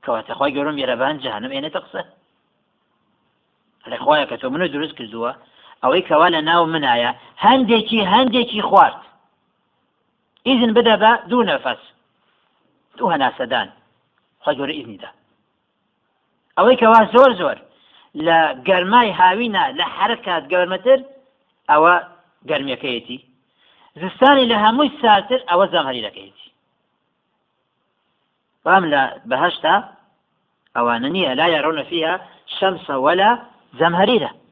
یێرەبان 0.08 1.14
جەهنم 1.24 1.52
ئێنێتە 1.52 1.80
قسە 1.84 2.02
لە 3.90 3.96
خۆیە 4.04 4.26
کە 4.30 4.36
تۆ 4.40 4.46
منە 4.52 4.66
دروست 4.74 4.94
کردووە 4.98 5.32
ئەوەی 5.82 6.02
کەوا 6.08 6.28
لە 6.36 6.40
ناو 6.50 6.62
منایە. 6.74 7.10
هەندێکی 7.46 8.00
هەندێکی 8.14 8.60
خوارد. 8.68 9.00
ئیزن 10.46 10.70
بدە 10.76 10.94
بە 11.02 11.12
دوو 11.30 11.44
نەفەس. 11.50 11.82
دوو 12.96 13.12
هەناسەدان. 13.14 13.68
گەورە 14.58 14.74
ئیزنیدا 14.78 15.10
ئەوەی 16.56 16.76
کەوا 16.82 17.00
زۆر 17.14 17.30
زۆر. 17.40 17.58
لە 18.26 18.38
گەرمای 18.68 19.10
هاوینە 19.20 19.64
لە 19.78 19.84
حرکات 19.96 20.44
گەورمەتر 20.52 20.98
ئەوە 21.70 21.94
گەرمیەکەیەتی. 22.48 23.18
زستانی 24.00 24.48
لە 24.52 24.56
هەمووی 24.64 24.90
ساتر 25.02 25.40
ئەوە 25.50 25.66
زەمهریەکەیەتی 25.74 26.48
بام 28.64 28.84
لە 28.92 29.02
بەهشتا 29.30 29.74
ئەوانە 30.76 31.08
نییە. 31.14 31.32
لا 31.40 31.46
يرون 31.56 31.78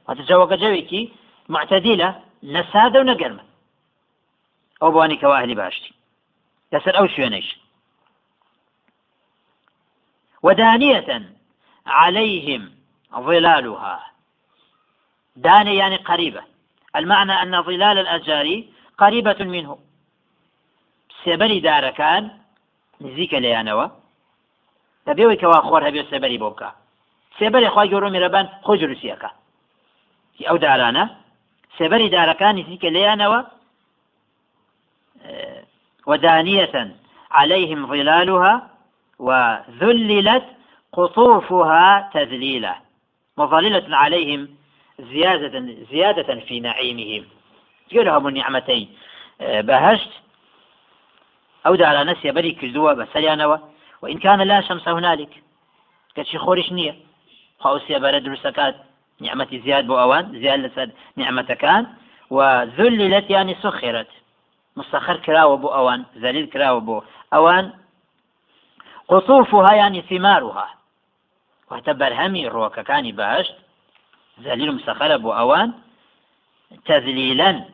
وتجاوك 0.09 0.53
جويكي 0.53 1.13
معتدلة 1.49 2.23
نسادة 2.43 3.01
ونقرمة. 3.01 3.45
أو 4.83 4.91
بواني 4.91 5.17
كواهلي 5.17 5.55
باشتي. 5.55 5.95
يسأل 6.73 6.97
أو 6.97 7.07
شوينيش 7.07 7.59
ودانية 10.43 11.33
عليهم 11.87 12.73
ظلالها. 13.15 14.07
دانية 15.37 15.79
يعني 15.79 15.97
قريبة. 15.97 16.43
المعنى 16.97 17.33
أن 17.33 17.63
ظلال 17.63 17.99
الأشجار 17.99 18.65
قريبة 18.99 19.45
منه. 19.45 19.79
سێبەری 21.27 21.61
دارەکان 21.69 22.25
نزیکە 23.05 23.39
لەیانەوە 23.45 23.87
دەبێەوەی 25.07 25.41
کەوا 25.43 25.61
خۆر 25.69 25.83
هەبێ 25.89 26.03
سێبەری 26.11 26.41
بۆ 26.43 26.49
بکە 26.53 26.71
سێبەری 27.39 27.73
خی 27.75 27.89
گەۆ 27.93 28.09
میرەبان 28.15 28.47
ئەو 30.49 30.59
دارانە 30.67 31.05
سێبەری 31.79 32.13
دارەکان 32.17 32.55
نزیکە 32.61 32.89
لەیانەوە 32.97 33.41
ودانية 36.07 36.77
عليهم 37.31 37.87
ظلالها 37.87 38.55
وذللت 39.19 40.47
قطوفها 40.93 42.11
تذليلا. 42.15 42.75
مظللة 43.37 43.97
عليهم 43.97 44.49
زيادة 44.99 45.55
زيادة 45.93 46.41
في 46.41 46.61
نعيمهم. 46.61 47.25
جلهم 47.93 48.27
النعمتين 48.27 48.89
بەهشت 49.41 50.13
ئەو 51.65 51.77
دارانە 51.77 52.15
سێبەری 52.23 52.57
کردووە 52.61 52.93
بە 52.99 53.05
سەریانەوە 53.13 53.59
وإن 54.03 54.19
كان 54.19 54.41
لا 54.43 54.61
شمس 54.61 54.89
هنالك 54.89 55.33
کەچی 56.17 56.39
خۆریش 56.45 56.69
نییە 56.79 56.95
خاو 57.63 57.79
سێبەرە 57.79 58.21
نعمەتی 59.21 59.59
زیاد 59.65 59.85
بۆ 59.87 59.95
ئەوان 60.03 60.25
زیاد 60.43 60.61
لەسەر 60.65 60.89
نعمەتەکان 61.21 61.85
وذللت 62.31 63.31
يعني 63.31 63.55
سخرت. 63.63 64.09
مسخر 64.77 65.17
كراوة 65.17 65.57
بو 65.57 65.69
أوان 65.69 66.05
ذليل 66.17 66.47
كراوة 66.47 66.81
بو 66.81 67.03
أوان. 67.35 67.73
قطوفها 69.09 69.75
يعني 69.75 70.03
ثمارها. 70.03 70.69
وتبر 71.71 72.13
همي 72.15 72.49
روكا 72.49 72.83
كاني 72.83 73.13
باشت 73.13 73.55
ذليل 74.41 74.75
مسخر 74.75 75.17
بو 75.17 75.33
أوان. 75.33 75.73
تذليلا 76.85 77.65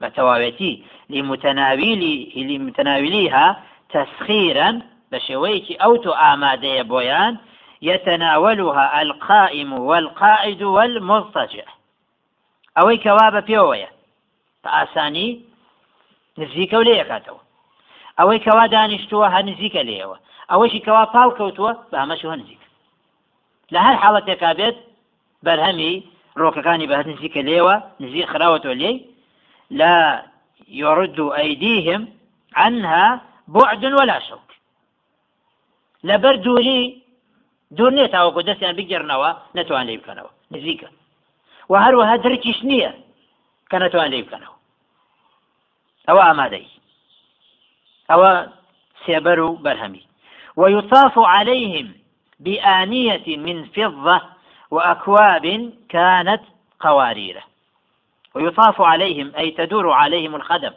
بتواويتي 0.00 0.84
لمتناولي 1.10 2.32
لمتناوليها 2.36 3.62
تسخيرا 3.90 4.80
بشويتي 5.12 5.74
أو 5.74 5.96
تآمادي 5.96 6.82
بويان 6.82 7.36
يتناولها 7.82 9.02
القائم 9.02 9.72
والقائد 9.72 10.62
والمضطجع 10.62 11.64
أوي 12.78 12.96
كواب 12.96 13.44
بيويا 13.44 13.88
بأساني 14.64 15.52
نزیکە 16.38 16.74
و 16.74 16.82
لێ 16.82 16.94
یکاتەوە 17.02 17.40
ئەوەی 18.18 18.40
کەوا 18.44 18.64
دانیشتووە 18.74 19.26
هەر 19.34 19.44
نزیکە 19.50 19.82
لێەوە 19.88 20.16
ئەوەشی 20.50 20.84
کەوا 20.86 21.04
پاڵ 21.14 21.28
کەوتووە 21.38 21.72
بە 21.90 21.96
ئەمەشوە 22.02 22.34
نزیک 22.40 22.62
لە 23.72 23.80
هەر 23.86 23.96
حاڵەتێکا 24.02 24.50
بێت 24.58 24.76
بەرهەمی 25.44 25.94
ڕۆکەکانی 26.40 26.88
بە 26.90 26.96
نزیکە 27.10 27.40
لا 29.72 30.22
يرد 30.68 31.20
أيديهم 31.20 32.08
عنها 32.54 33.20
بعد 33.48 33.84
ولا 33.84 34.20
شوك. 34.20 34.48
لەبەر 36.04 36.36
دووری 36.36 37.01
دوور 37.76 37.92
نیە 37.96 38.08
تاوەکو 38.14 38.46
دەستیان 38.48 38.74
بگەڕنەوە 38.78 39.30
نەتوان 39.56 39.84
لێ 39.88 39.94
بکەنەوە. 40.00 40.30
نزیکە. 40.54 40.88
و 41.70 41.74
هەروەها 41.84 42.16
درکیش 42.24 42.58
نییە 42.70 42.92
کە 43.70 43.76
نەتوان 43.82 44.08
لێ 44.12 44.20
بکەنەوە. 44.24 44.56
ئەوە 46.08 46.22
ئامادەی. 46.28 46.68
ئەوە 48.10 48.30
سێبەر 49.04 49.38
و 49.46 49.58
بەرهەمی. 49.64 50.04
ويطاف 50.60 51.14
عليهم 51.18 51.88
بآنية 52.44 53.26
من 53.46 53.58
فضة 53.76 54.18
وأكواب 54.74 55.46
كانت 55.88 56.42
قوارير. 56.84 57.36
ويطاف 58.34 58.80
عليهم 58.80 59.28
أي 59.40 59.50
تدور 59.50 59.92
عليهم 59.92 60.34
الخدم. 60.34 60.74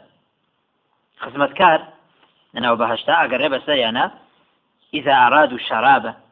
خدمة 1.22 1.50
أنا 2.56 2.72
وبهشتا 2.72 3.12
أقرب 3.24 3.58
سيانا 3.66 4.04
إذا 4.94 5.14
أرادوا 5.26 5.58
الشراب 5.58 6.25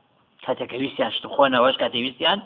كاتكويستيان 0.46 1.10
شتخونا 1.10 1.60
واش 1.60 1.76
كاتكويستيان 1.76 2.42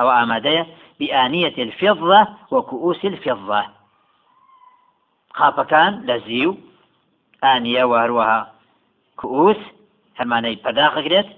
أو 0.00 0.10
آمادية 0.10 0.66
بآنية 1.00 1.54
الفضة 1.58 2.28
وكؤوس 2.50 3.04
الفضة. 3.04 3.64
قاپەکان 5.34 5.92
لە 6.08 6.16
زیو 6.26 6.56
ئانیە 7.42 7.82
و 7.90 7.92
هەروەها 8.00 8.40
كؤوس 9.16 9.60
هەمانەی 10.20 10.60
پەداخەگرێت 10.64 11.28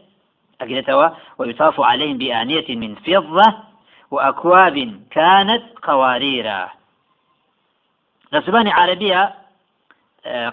ئەگرێتەوە 0.60 1.08
ويطاف 1.38 1.80
عليهم 1.80 2.18
بآنية 2.18 2.68
من 2.76 2.94
فضة 2.94 3.54
وأكواب 4.10 4.76
كانت 5.10 5.62
قواريرا. 5.82 6.68
لسبان 8.32 8.68
عربية 8.68 9.34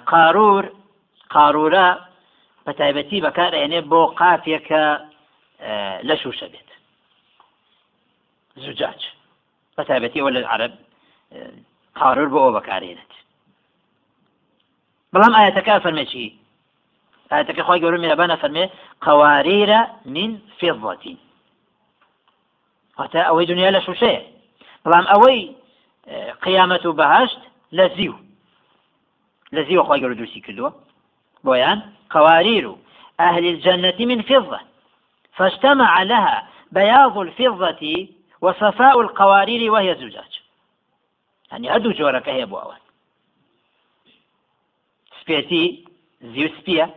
قارور 0.05 0.69
قارورا. 1.29 2.09
بەتایبەتی 2.69 3.23
بەکارێنێ 3.25 3.81
بۆ 3.91 4.01
قافێکە 4.19 4.83
لە 6.07 6.15
شوشە 6.21 6.47
بێت 6.53 6.69
زوجاج 8.63 9.01
بەتایبەتی 9.77 10.21
وە 10.25 10.31
لە 10.35 10.41
عرب 10.53 10.73
قارور 11.99 12.29
بۆ 12.33 12.39
ئەو 12.43 12.55
بەکارێنێت 12.57 13.13
بەڵام 15.13 15.33
ئاەتەکە 15.37 15.73
فەرمێ 15.83 16.05
چی 16.11 16.25
ئاەتەکە 17.31 17.61
خۆی 17.67 17.81
گەورە 17.83 17.99
میرەبانە 18.03 18.35
فەرمێ 18.41 18.65
قواريرە 19.05 19.81
من 20.15 20.31
فضة. 20.59 21.17
واتە 22.97 23.19
ئەوەی 23.27 23.45
دنیا 23.51 23.69
لە 23.75 23.81
شوشەیە 23.87 24.21
بەڵام 24.83 25.05
ئەوەی 25.11 25.41
قیامەت 26.45 26.83
و 26.85 26.97
بەهشت 26.99 27.41
لە 27.77 27.85
زیو 27.95 28.15
لە 29.55 29.61
زیوە 29.67 29.83
خۆی 29.87 30.01
گەورە 30.01 30.15
دووسی 30.19 30.41
کردووە 30.45 30.71
بۆیان 31.45 31.79
قوارير 32.15 32.65
أهل 33.27 33.45
الجنة 33.53 33.99
من 33.99 34.21
فضة. 34.21 34.59
فاجتمع 35.39 36.03
لها 36.03 36.47
بياض 36.71 37.17
الفضة 37.17 38.07
وصفاء 38.41 39.01
القوارير 39.01 39.71
وهي 39.71 39.95
زجاج. 39.95 40.41
يعني 41.51 41.75
هدو 41.75 41.91
جورك 41.91 42.29
هي 42.29 42.45
بو 42.45 42.57
أوان. 42.57 42.77
سبيتي 45.21 45.85
زيو 46.21 46.49
سبية 46.49 46.95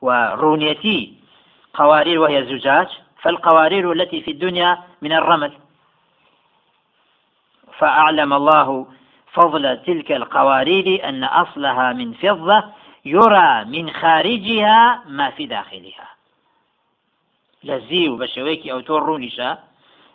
ورونيتي 0.00 1.14
قوارير 1.74 2.18
وهي 2.18 2.44
زجاج 2.44 2.88
فالقوارير 3.22 3.92
التي 3.92 4.22
في 4.22 4.30
الدنيا 4.30 4.78
من 5.02 5.12
الرمل. 5.12 5.52
فأعلم 7.78 8.32
الله 8.32 8.86
فضل 9.32 9.82
تلك 9.82 10.12
القوارير 10.12 11.08
أن 11.08 11.24
أصلها 11.24 11.92
من 11.92 12.12
فضة 12.12 12.64
يرى 13.04 13.64
من 13.64 13.90
خارجها 13.90 15.02
ما 15.06 15.30
في 15.30 15.46
داخلها. 15.46 16.11
لزيو 17.64 18.16
بشويكي 18.16 18.72
أو 18.72 18.80
تورونيشا 18.80 19.58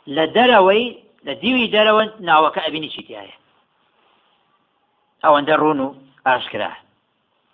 لدروي 0.08 1.04
لديوي 1.24 1.68
دروي 1.68 2.12
ناوك 2.20 2.58
أبني 2.58 2.90
شتيايا 2.90 3.34
أو 5.26 5.38
أندرونو 5.38 5.96
أشكراه 6.28 6.78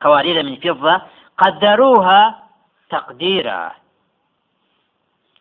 قوارير 0.02 0.44
من 0.44 0.56
فضة 0.56 1.02
قدروها 1.38 2.44
تقديرا 2.90 3.72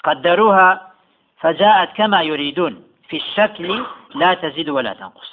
قدروها 0.04 0.92
فجاءت 1.40 1.96
كما 1.96 2.22
يريدون 2.22 2.84
في 3.08 3.16
الشكل 3.16 3.84
لا 4.14 4.34
تزيد 4.34 4.68
ولا 4.68 4.94
تنقص. 4.94 5.32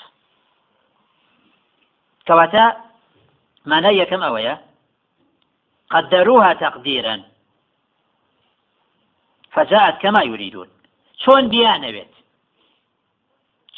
كواتا 2.27 2.77
معناه 3.65 4.03
كم 4.03 4.23
أويا 4.23 4.61
قدروها 5.89 6.53
تقديرا 6.53 7.23
فجاءت 9.59 10.01
كما 10.01 10.23
يريدون. 10.23 10.67
چۆن 11.23 11.43
بیانەوێت 11.53 12.13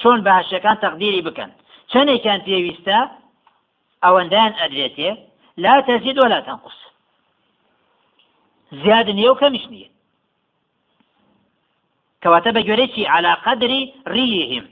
چۆن 0.02 0.20
بەهاشەکان 0.26 0.78
تەقدیری 0.84 1.22
بکەن. 1.28 1.52
چەندێکیان 1.92 2.42
پێویستە؟ 2.48 3.00
ئەوەندەیان 4.04 4.54
ئەدرێتێ 4.60 5.10
لا 5.64 5.76
تەزید 5.88 6.18
ولا 6.24 6.40
تەنقص 6.48 6.78
زیاد 8.82 9.08
نیە 9.18 9.30
و 9.32 9.40
کەمیش 9.42 9.66
نییە. 9.74 9.90
کەواتە 12.24 12.50
بە 12.56 12.62
گوێرەی 12.68 13.06
على 13.16 13.34
قدری 13.46 13.82
ڕیهم 14.14 14.66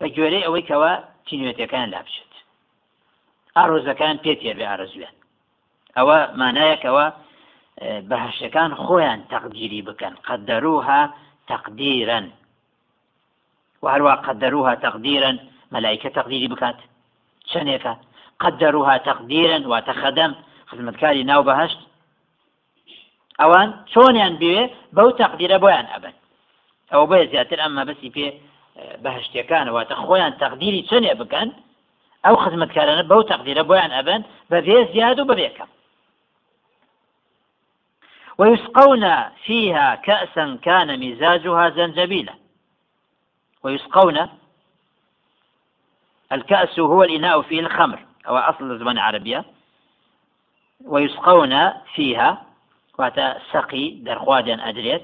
بە 0.00 0.06
گوێرەی 0.14 0.44
ئەوەی 0.46 0.66
کەەوە 0.68 0.92
تینوێتەکان 1.26 1.86
لا 1.94 2.00
بشێت 2.06 2.32
ئارۆزەکان 3.56 4.16
پێتێ 4.24 4.52
بێ 4.58 4.66
ئارزوێن. 4.70 5.16
ئەوە 5.96 6.18
مانایەکەوە 6.40 7.06
بەهشەکان 8.10 8.70
خۆیان 8.84 9.20
تەقدیری 9.32 9.80
بکەن. 9.88 10.14
قەدەروها 10.26 11.00
تەقدیرن 11.50 12.26
وهروە 13.84 14.14
قەدەروها 14.26 14.74
تەقدیرن 14.84 15.36
مەلایکە 15.72 16.10
تەقدیری 16.18 16.48
بکات. 16.52 16.78
چەندێکە؟ 17.50 17.94
قدروها 18.42 18.98
تقديرا 19.10 19.58
وتخدم 19.72 20.32
خزمەتکاری 20.70 21.24
ناو 21.30 21.42
بەهشت. 21.48 21.80
ئەوان 23.40 23.68
چۆنیان 23.92 24.34
بوێ 24.40 24.62
بەو 24.96 25.10
تەقدیرە 25.20 25.58
بۆیان 25.64 25.86
ئەبن. 25.92 26.14
ئەو 26.92 27.02
بە 27.10 27.18
زیاتر 27.30 27.58
ئەمما 27.62 27.82
بەسی 27.88 28.10
پێ 28.16 28.26
بەهشتەکانەوەتە 29.04 29.94
خۆیان 30.04 30.32
تەقدیری 30.42 30.86
چنێ 30.90 31.14
بکەن 31.20 31.48
ئەو 32.24 32.36
خزمەتکارانە 32.42 33.04
بەو 33.10 33.22
تەقدیرە 33.30 33.62
بۆیان 33.70 33.92
ئەبن 33.96 34.20
بە 34.50 34.58
بێ 34.66 34.78
زیاد 34.92 35.18
و 35.18 35.28
بەبێکەم 35.30 35.70
ويسقون 38.40 39.24
فيها 39.44 39.94
كأسا 39.94 40.58
كان 40.62 41.00
مزاجها 41.00 41.70
زنجبيلا. 41.70 42.34
ويسقون 43.62 44.28
الكأس 46.32 46.78
هو 46.78 47.02
الإناء 47.02 47.42
فيه 47.42 47.60
الخمر 47.60 47.98
أو 48.28 48.36
أصل 48.36 48.78
زمان 48.78 48.98
عربية. 48.98 49.44
ويسقون 50.84 51.70
فيها 51.94 52.46
واتى 52.98 53.34
سقي 53.52 53.90
درخوادا 53.90 54.68
أدريت 54.68 55.02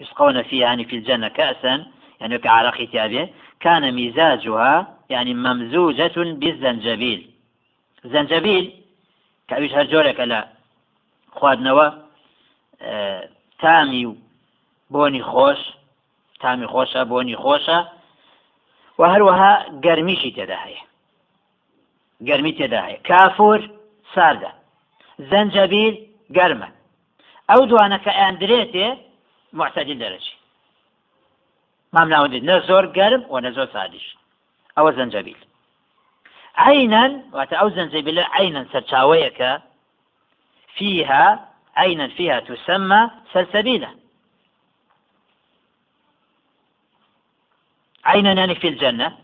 يسقون 0.00 0.42
فيها 0.42 0.66
يعني 0.66 0.84
في 0.84 0.96
الجنة 0.96 1.28
كأسا 1.28 1.86
يعني 2.20 2.38
كعراقي 2.38 2.86
تابع 2.86 3.28
كان 3.60 3.94
مزاجها 3.94 4.98
يعني 5.10 5.34
ممزوجة 5.34 6.12
بالزنجبيل. 6.16 7.30
زنجبيل 8.04 8.72
كأويش 9.48 9.72
هرجورك 9.72 10.20
لا. 10.20 10.53
خواردنەوە 11.36 11.86
تامی 13.62 14.04
و 14.04 14.14
بۆنی 14.94 15.22
خۆش 15.30 15.60
تامی 16.42 16.66
خۆشە 16.72 17.00
بۆنی 17.12 17.36
خۆشە 17.42 17.78
و 18.98 19.02
هەروەها 19.12 19.52
گەرمیشی 19.84 20.34
تێدا 20.36 20.58
هەیە 20.64 20.82
گەرمی 22.28 22.52
تێدا 22.58 22.80
هەیە 22.86 22.98
کافور 23.08 23.60
ساردە. 24.14 24.52
زەنجەبیل 25.30 25.94
گەرمە. 26.36 26.68
ئەو 27.50 27.62
دوانە 27.70 27.98
کە 28.04 28.12
ئەندرێتێ 28.20 28.88
معتەدیل 29.58 29.98
دەرەچی. 30.02 30.36
مام 31.94 32.08
ناوەندێت 32.12 32.44
نە 32.50 32.56
زۆر 32.68 32.84
گەرم 32.98 33.22
و 33.32 33.34
نە 33.44 33.50
زۆر 33.56 33.68
سادیش 33.74 34.06
ئەوە 34.76 34.90
زەنجەبیل. 34.98 35.40
عینەن 36.66 37.12
واتە 37.36 37.54
ئەو 37.60 37.68
زەنجەبیلە 37.76 38.24
عینەن 38.36 38.66
سەرچاوەیەکە 38.72 39.50
فيها 40.76 41.48
عينا 41.76 42.08
فيها 42.08 42.40
تسمى 42.40 43.10
سلسبيلا 43.32 43.88
عينا 48.04 48.32
يعني 48.32 48.54
في 48.54 48.68
الجنة؟ 48.68 49.18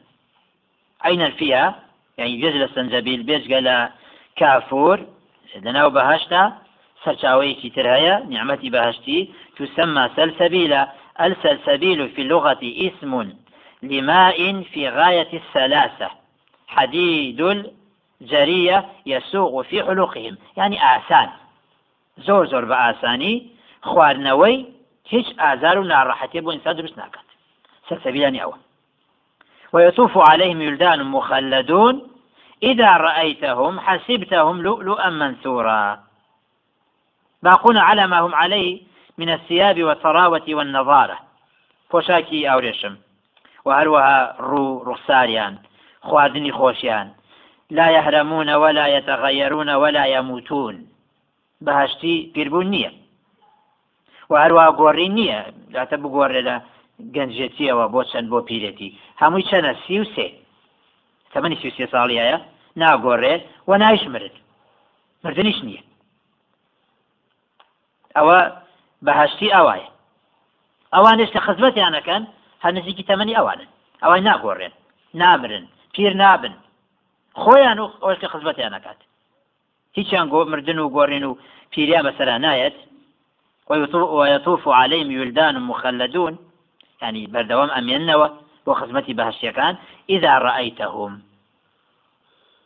عينا 1.00 1.30
فيها؟ 1.30 1.82
يعني 2.18 2.36
بيجل 2.36 2.62
السنجبيل 2.62 3.22
بيجل 3.22 3.88
كافور 4.36 5.06
لناو 5.56 5.90
بهشتا 5.90 6.58
سرچاويكي 7.04 7.70
ترهيا 7.70 8.26
نعمتي 8.28 8.70
بهشتي 8.70 9.30
تسمى 9.56 10.10
سلسبيلا 10.16 10.92
السلسبيل 11.20 12.08
في 12.08 12.22
اللغة 12.22 12.60
اسم 12.62 13.32
لماء 13.82 14.62
في 14.62 14.88
غاية 14.88 15.28
السلاسة 15.32 16.10
حديد 16.68 17.70
الجرية 18.20 18.88
يسوق 19.06 19.62
في 19.62 19.82
حلقهم 19.82 20.38
يعني 20.56 20.78
آسان. 20.96 21.30
زۆر 22.18 22.46
زۆر 22.46 22.64
بە 22.64 22.72
ئاسانی 22.72 23.50
خواردنەوەی 23.82 24.66
هیچ 25.08 25.26
ئازار 25.38 25.78
و 25.78 25.88
ناڕەحەتی 25.88 26.40
بۆ 26.44 26.50
ئینسان 26.50 26.76
دروست 26.76 26.98
ناکات. 26.98 27.24
ويطوف 29.72 30.18
عليهم 30.18 30.58
ولدان 30.58 31.02
مخلدون 31.02 32.02
إذا 32.62 32.96
رأيتهم 32.96 33.80
حسبتهم 33.80 34.62
لؤلؤا 34.62 35.10
منثورا. 35.10 35.98
باقون 37.42 37.76
على 37.76 38.06
ما 38.06 38.18
هم 38.18 38.34
عليه 38.34 38.80
من 39.18 39.28
الثياب 39.28 39.82
والطراوة 39.82 40.46
والنظارة. 40.48 41.18
پۆشاکی 41.90 42.46
ئاورێشم. 42.48 42.94
و 43.64 43.70
هەروەها 43.70 44.18
ڕوو 44.50 44.84
ڕوخساریان 44.86 45.54
خواردنی 46.00 46.52
خۆشیان. 46.52 47.06
لا 47.70 47.90
يهرمون 47.90 48.48
ولا 48.54 48.86
يتغيرون 48.96 49.70
ولا 49.74 50.04
يموتون. 50.06 50.86
بەهشتی 51.66 52.32
پیربوون 52.34 52.66
نییە. 52.74 52.90
و 54.30 54.34
هەروە 54.42 54.64
گۆڕی 54.80 55.08
نییە. 55.18 55.40
داتە 55.74 55.96
بگۆڕێ 56.02 56.40
لە 56.48 56.56
گەنجێتیەوە 57.14 57.86
بۆ 57.92 58.02
چەند 58.10 58.28
بۆ 58.32 58.40
پیرەتی. 58.48 58.90
هەمووی 59.20 59.48
چەنە 59.50 59.72
سی 59.86 60.00
و 60.00 60.04
سێ. 60.14 60.28
تەمەنی 61.32 61.60
سی 61.62 61.70
سێ 61.76 61.86
ساڵیایە 61.92 62.38
ناگۆڕێ 62.82 63.34
و 63.68 63.72
نایشمرد 63.82 64.34
مردنیش 65.24 65.58
نییە. 65.66 65.82
ئەوە 68.16 68.38
بەهشتی 69.06 69.48
ئەوایە. 69.54 69.88
ئەوانش 70.94 71.30
کە 71.34 71.40
خزمەتیانەکەن 71.46 72.22
هەر 72.62 72.72
نزیکی 72.78 73.08
تەمەنی 73.10 73.36
ئەوانن. 73.38 73.68
ئەوای 74.02 74.22
ناگۆڕێن. 74.28 74.72
نامرن. 75.20 75.64
پیر 75.94 76.12
نابن. 76.22 76.54
خۆیان 77.34 77.78
و 77.78 77.86
ئەوش 78.02 78.18
کە 78.22 78.28
خزمەتیانەکات 78.32 79.00
هیچیان 79.92 80.26
گۆ 80.30 80.48
مردن 80.52 80.78
و 80.78 80.90
گۆڕین 80.96 81.22
و 81.22 81.36
پیریان 81.70 82.04
بەسەرا 82.06 82.36
نایەت. 82.44 82.76
ويطوف 83.70 84.68
عليهم 84.68 85.20
ولدان 85.20 85.62
مخلدون. 85.62 86.38
يعني 87.02 87.26
بردوام 87.26 87.70
أمينوا 87.70 88.28
وخزمتي 88.66 89.12
بهشيكان 89.12 89.76
إذا 90.10 90.38
رأيتهم. 90.38 91.22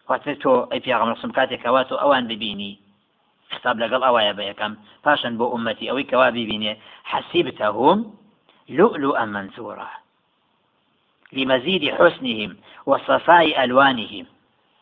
واتتو 0.09 0.67
أي 0.73 0.81
في 0.81 0.95
غمر 0.95 1.17
سمكاتك 1.17 1.67
واتو 1.67 1.95
أوان 1.95 2.27
ببيني 2.27 2.79
خطاب 3.51 3.79
لقل 3.79 4.03
أوايا 4.03 4.33
بيكم 4.33 4.77
فاشن 5.03 5.37
بو 5.39 5.57
أمتي 5.57 5.91
أوي 5.91 6.03
كوابي 6.03 6.47
بيني 6.47 6.79
حسبتهم 7.05 8.15
لؤلؤا 8.69 9.25
منثورا. 9.25 9.91
لمزيد 11.33 11.95
حسنهم 11.95 12.57
وصفاء 12.87 13.65
ألوانهم. 13.65 14.27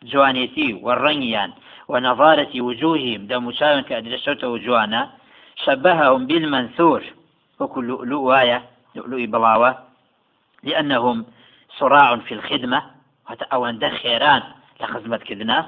جوانيتي 0.05 0.81
والرنيان 0.83 1.53
ونظارة 1.88 2.61
وجوههم. 2.61 3.27
دم 3.27 3.53
شاون 3.53 3.81
كأدرشت 3.81 4.45
وجوانا. 4.45 5.11
شبههم 5.57 6.27
بالمنثور. 6.27 7.03
وكل 7.61 7.87
لؤلؤاية 7.87 8.62
لؤلؤ 8.95 9.27
بلاوة. 9.27 9.79
لأنهم 10.62 11.27
صراع 11.79 12.17
في 12.17 12.35
الخدمة. 12.35 12.83
أو 13.53 13.65
عند 13.65 13.88
خيران. 13.88 14.43
لخدمة 14.81 15.17
كذنا 15.17 15.67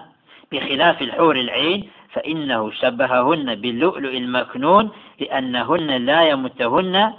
بخلاف 0.53 1.03
الحور 1.03 1.37
العين 1.37 1.90
فإنه 2.12 2.70
شبههن 2.70 3.55
باللؤلؤ 3.55 4.16
المكنون. 4.16 4.90
لأنهن 5.20 5.90
لا 6.07 6.29
يمتهن 6.29 7.12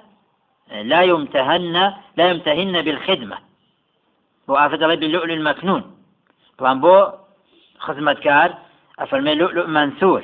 لا 0.72 1.02
يمتهن 1.02 1.94
لا 2.18 2.30
يمتهن 2.30 2.82
بالخدمة. 2.82 3.38
وآفد 4.48 4.84
الله 4.84 4.96
باللؤلؤ 4.96 5.34
المكنون. 5.34 5.95
بو 6.60 7.12
خدمة 7.80 8.14
كار 8.14 8.50
ئەفەرمێ 9.00 9.34
لؤلؤ 9.40 9.68
منثور. 9.68 10.24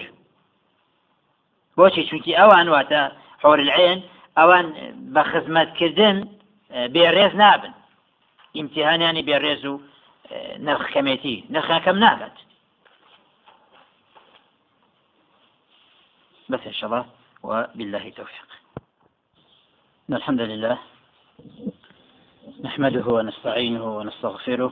بۆچی 1.77 2.03
چونکی 2.09 2.37
ئەوان 2.39 2.67
واتە 2.73 3.01
حور 3.43 3.59
العين 3.59 3.99
ئەوان 4.37 4.65
بە 5.13 5.21
خزمەتکردن 5.31 6.17
بێڕێز 6.93 7.33
نابن. 7.41 7.73
ئیمتیهانیانی 8.55 9.23
بێڕێز 9.29 9.65
و 9.65 9.73
نرخ 10.65 10.85
کەمێتی. 10.93 11.37
نرخەکەم 11.53 11.97
ناکات 12.05 12.37
بس 16.51 16.59
إن 16.67 16.73
شاء 16.73 16.89
الله 16.89 17.05
وبالله 17.43 18.09
توفيق 18.09 18.47
الحمد 20.09 20.41
لله 20.41 20.77
نحمده 22.63 23.05
ونستعينه 23.07 23.83
ونستغفره. 23.97 24.71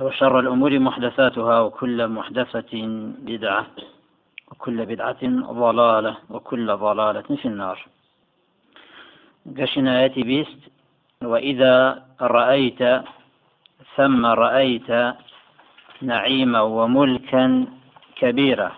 وشر 0.00 0.40
الأمور 0.40 0.78
محدثاتها 0.78 1.60
وكل 1.60 2.08
محدثة 2.08 2.72
بدعة 3.18 3.66
وكل 4.50 4.86
بدعة 4.86 5.22
ضلالة 5.52 6.16
وكل 6.30 6.76
ضلالة 6.76 7.28
في 7.42 7.48
النار. 7.48 7.86
قشنا 9.58 9.98
آياتي 10.00 10.22
بيست 10.22 10.58
وإذا 11.22 12.02
رأيت 12.20 12.82
ثم 13.96 14.26
رأيت 14.26 14.90
نعيما 16.02 16.60
وملكا 16.60 17.66
كبيرا 18.16 18.72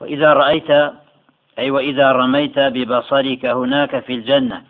وإذا 0.00 0.32
رأيت 0.32 0.70
أي 1.58 1.70
وإذا 1.70 2.12
رميت 2.12 2.58
ببصرك 2.58 3.46
هناك 3.46 3.98
في 4.04 4.14
الجنة 4.14 4.64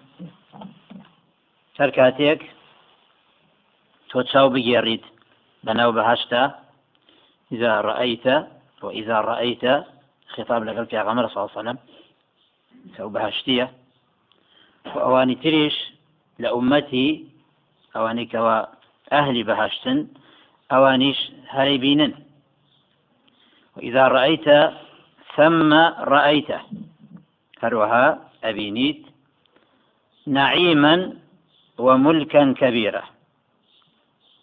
شركاتك 1.79 2.54
تۆ 4.15 4.23
چاو 4.33 4.49
بگێڕیت. 4.55 5.05
بەناو 5.67 5.91
بەهشتا 5.97 6.43
إذا 7.53 7.73
رأيت 7.91 8.27
وإذا 8.83 9.17
رأيت 9.21 9.65
خطاب 10.35 10.61
لەگەڵ 10.69 10.85
صلی 10.91 11.01
الله 11.01 11.51
عليه 11.51 11.61
وسلم 11.61 11.79
ئەوانی 14.85 15.37
تریش 15.43 15.77
لە 16.43 16.49
ئومەتی 16.55 17.09
ئەوانەی 17.95 18.31
کەوا 18.33 18.59
ئەهلی 19.13 19.45
بەهشتن 19.49 19.99
ئەوانیش 20.71 21.19
هەرەی 21.55 21.79
بینن. 21.85 22.13
وإذا 23.77 24.05
رأيت 24.09 24.49
ثم 25.37 25.73
رأيت 26.15 26.51
هروها 27.63 28.07
أبينيت 28.45 29.03
نعيما 30.27 30.95
وملكا 31.79 32.53
كبيرا 32.61 33.14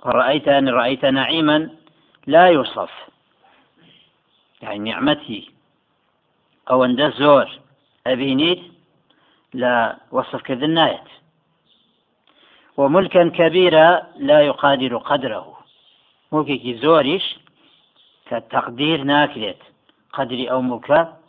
رأيت 0.06 0.48
أن 0.48 0.70
رأيت 0.70 1.06
نعيما 1.06 1.70
لا 2.28 2.48
يوصف. 2.48 2.92
يعني 4.62 4.92
نعمتي 4.92 5.52
أو 6.70 6.86
أن 6.86 7.12
زور 7.12 7.60
أبينيت 8.08 8.62
لا 9.54 9.98
وصف 10.12 10.42
كذنايت 10.42 11.08
وملكا 12.78 13.30
كبيرا 13.30 14.02
لا 14.18 14.42
يقادر 14.42 14.98
قدره. 14.98 15.58
ملكي 16.32 16.74
زوريش 16.74 17.40
كتقدير 18.26 19.04
ناكلت 19.04 19.58
قدري 20.14 20.52
أو 20.52 20.62
ملكا 20.62 21.22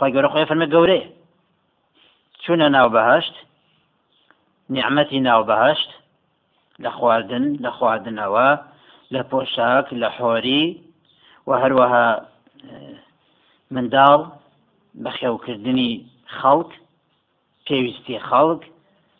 گەورە 0.00 0.28
خۆی 0.32 0.48
فەرمە 0.48 0.66
گەورەیە 0.74 1.08
چونە 2.42 2.66
ناو 2.76 2.88
بەهشت 2.96 3.34
نیعممەتی 4.74 5.20
ناو 5.28 5.42
بەهشت 5.50 5.90
لە 6.84 6.90
خواردن 6.96 7.44
لە 7.64 7.70
خواردنەوە 7.76 8.48
لە 9.14 9.22
پۆشاک 9.30 9.86
لە 10.02 10.08
حۆری 10.16 10.64
و 11.48 11.50
هەروەها 11.62 12.06
منداڵ 13.74 14.20
بەخێوکردنی 15.04 15.92
خەڵک 16.38 16.70
پێویستی 17.66 18.18
خەڵک 18.28 18.62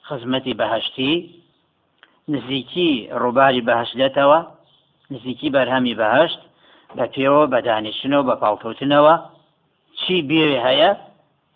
خزمەتی 0.08 0.54
بەهشتی 0.60 1.14
نزیکی 2.32 2.90
ڕووباری 3.22 3.66
بەهشتێتەوە 3.68 4.40
نزیکی 5.12 5.48
بەرهەمی 5.54 5.98
بەهشت 6.00 6.40
بە 6.96 7.04
پێوە 7.14 7.42
بە 7.52 7.58
دانیشتنەوە 7.66 8.24
بە 8.28 8.34
پاڵکەوتنەوە. 8.42 9.14
چی 10.00 10.16
بێوێ 10.28 10.58
هەیە؟ 10.66 10.90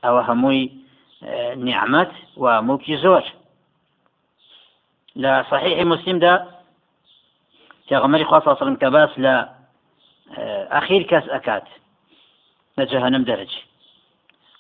ئەوە 0.05 0.23
هەمووی 0.29 0.65
نیعممەت 1.67 2.13
و 2.43 2.45
موکی 2.69 2.97
زۆر. 3.05 3.25
لە 5.23 5.33
صحیحی 5.51 5.85
مسلمدا 5.85 6.35
پێغەمەری 7.89 8.29
خواصڵم 8.31 8.77
کە 8.83 8.89
باس 8.95 9.13
لە 9.25 9.35
ئەخیر 10.75 11.03
کەس 11.11 11.27
ئەکات 11.35 11.67
لە 12.79 12.85
جەهنم 12.93 13.25
دەرج 13.29 13.53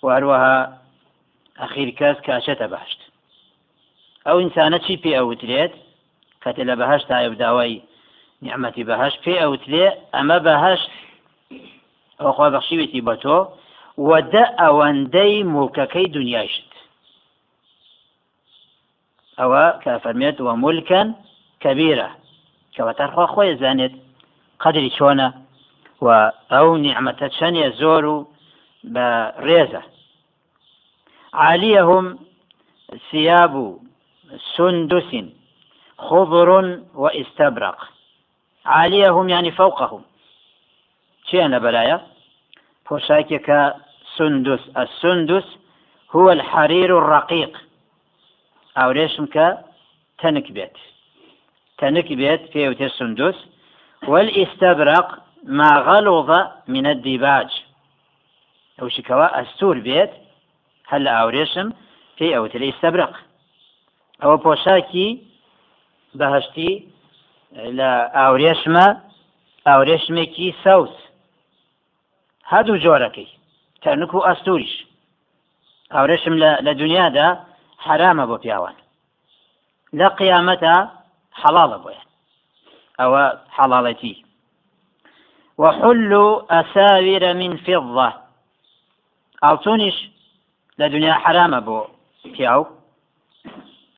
و 0.03 0.07
هەروەها 0.15 0.57
ئەخیر 1.61 1.91
کەس 2.01 2.17
کاچێتە 2.27 2.67
باشت 2.75 3.01
ئەو 4.27 4.37
ئینسانە 4.43 4.79
چی 4.85 4.97
پێ 5.03 5.13
ئەوترێت 5.19 5.73
کەتێ 6.43 6.63
لە 6.71 6.75
بەهشت 6.81 7.07
تایە 7.11 7.31
داوای 7.43 7.83
نیعممەتی 8.43 8.85
بەهشت 8.91 9.19
پێ 9.25 9.35
ئەوترێ 9.43 9.87
ئەمە 10.15 10.39
بەهشت 10.47 10.91
ئەوخوا 12.21 12.49
بەخشیوێتی 12.55 13.05
بە 13.07 13.15
تۆ 13.23 13.39
وەدە 14.09 14.45
ئەوەندەی 14.61 15.37
مڵکەکەی 15.55 16.13
دنیاشت 16.17 16.71
ئەوە 19.41 19.65
کە 19.83 19.93
فەرمێت 20.05 20.37
وە 20.47 20.53
مولکەن 20.63 21.09
کەبیرە 21.63 22.11
کەوەتەرخوا 22.75 23.27
خۆی 23.35 23.59
زانێت 23.63 23.95
قدری 24.63 24.91
چۆنە 24.97 25.29
و 26.05 26.09
ئەو 26.53 26.69
نیعممەتە 26.85 27.27
چەندێ 27.37 27.67
زۆر 27.81 28.05
و 28.15 28.17
بە 28.95 29.09
ڕێزە. 29.47 29.83
سندس 34.57 35.11
خضر 35.99 36.79
واستبرق 36.95 37.89
عاليهم 38.67 39.29
يعني 39.29 39.51
فوقهم 39.51 40.03
شيء 41.31 41.45
أنا 41.45 41.59
بلايا 41.59 42.01
فوشاكك 42.85 43.75
سندس 44.17 44.61
السندس 44.77 45.45
هو 46.11 46.31
الحرير 46.31 46.99
الرقيق 46.99 47.66
أو 48.77 48.91
ريشمك 48.91 49.65
تنك 50.19 50.53
بيت. 50.53 50.77
تنك 51.79 52.13
بيت 52.13 52.43
في 52.53 52.69
وتر 52.69 52.85
السندس 52.85 53.47
والاستبرق 54.09 55.23
ما 55.45 55.71
غلظ 55.79 56.31
من 56.69 56.87
الديباج. 56.87 57.49
أو 58.83 58.89
شكوا 58.89 59.41
السور 59.41 59.79
بيت. 59.79 60.11
هل 60.87 61.09
أو 61.09 61.29
ريشم 61.29 61.73
في 62.17 62.37
أو 62.37 62.47
الاستبرق. 62.47 63.13
أو 64.23 64.37
بوشاكي 64.37 65.23
بهشتي 66.15 66.89
لا 67.53 68.33
ريشمة 68.33 69.01
أو 69.67 69.81
ريشمكي 69.83 70.55
سوس 70.65 71.07
هادو 72.49 72.77
جۆرەکەی 72.85 73.29
تەنک 73.83 74.15
و 74.15 74.27
ئەستوریش 74.27 74.75
ئاورێشم 75.95 76.35
لە 76.67 76.73
دنیادا 76.83 77.29
حرامە 77.85 78.25
بۆ 78.31 78.37
پیاوان 78.43 78.77
لە 79.99 80.09
قیامەتە 80.21 80.75
حەڵاڵە 81.41 81.79
بۆیان 81.85 82.09
ئەوە 83.01 83.25
حەڵاڵەتی 83.57 84.15
وحلوا 85.63 86.31
أساور 86.61 87.33
من 87.41 87.57
فضة. 87.67 88.09
ئاڵتونیش 89.43 89.97
لە 90.81 90.87
دنیا 90.95 91.15
حرامە 91.25 91.61
بۆ 91.67 91.79
پیاو 92.35 92.63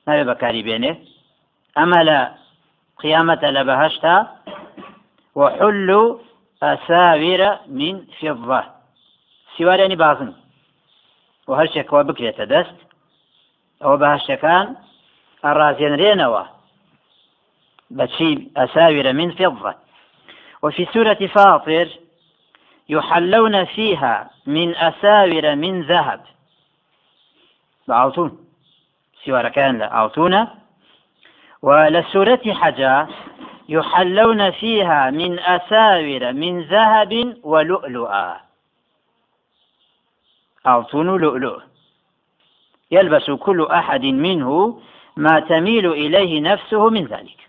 نەوێ 0.07 0.23
بەکاری 0.29 0.65
بێنێ 0.67 0.93
ئەمە 1.77 2.01
لە 2.09 2.19
قیامەتە 3.01 3.49
لە 3.55 3.61
بەهشتا 3.69 4.15
وحلوا 5.39 6.05
ئەساویرە 6.63 7.51
من 7.79 7.95
فضة. 8.19 8.61
سیوارێنی 9.53 9.97
بازن 10.03 10.31
و 11.47 11.51
هەرچێکەوە 11.59 12.01
بکرێتە 12.09 12.45
دەست 12.53 12.77
ئەوە 13.81 13.97
باشەکان 14.03 14.67
ئەڕازێنرێنەوە 15.43 16.43
بەچی 17.97 18.31
ئەساویرە 18.57 19.11
من 19.19 19.29
فضة 19.39 19.73
وفي 20.63 20.85
سورة 20.93 21.27
فاطر 21.35 21.87
يحلون 22.89 23.65
فيها 23.65 24.29
من 24.45 24.75
أساور 24.75 25.55
من 25.55 25.81
ذهب. 25.81 26.21
بعوتون 27.87 28.37
سوار 29.25 29.49
كان 29.49 29.77
لأعطونا 29.77 30.55
ولسورة 31.61 32.53
حجا 32.53 33.07
يحلون 33.69 34.51
فيها 34.51 35.09
من 35.09 35.39
أساور 35.39 36.33
من 36.33 36.61
ذهب 36.61 37.37
ولؤلؤا. 37.43 38.35
أعطون 40.67 41.07
لؤلؤ. 41.21 41.68
يلبس 42.91 43.31
كل 43.31 43.67
أحد 43.71 44.05
منه 44.05 44.79
ما 45.17 45.39
تميل 45.39 45.85
إليه 45.91 46.41
نفسه 46.41 46.89
من 46.89 47.05
ذلك. 47.05 47.39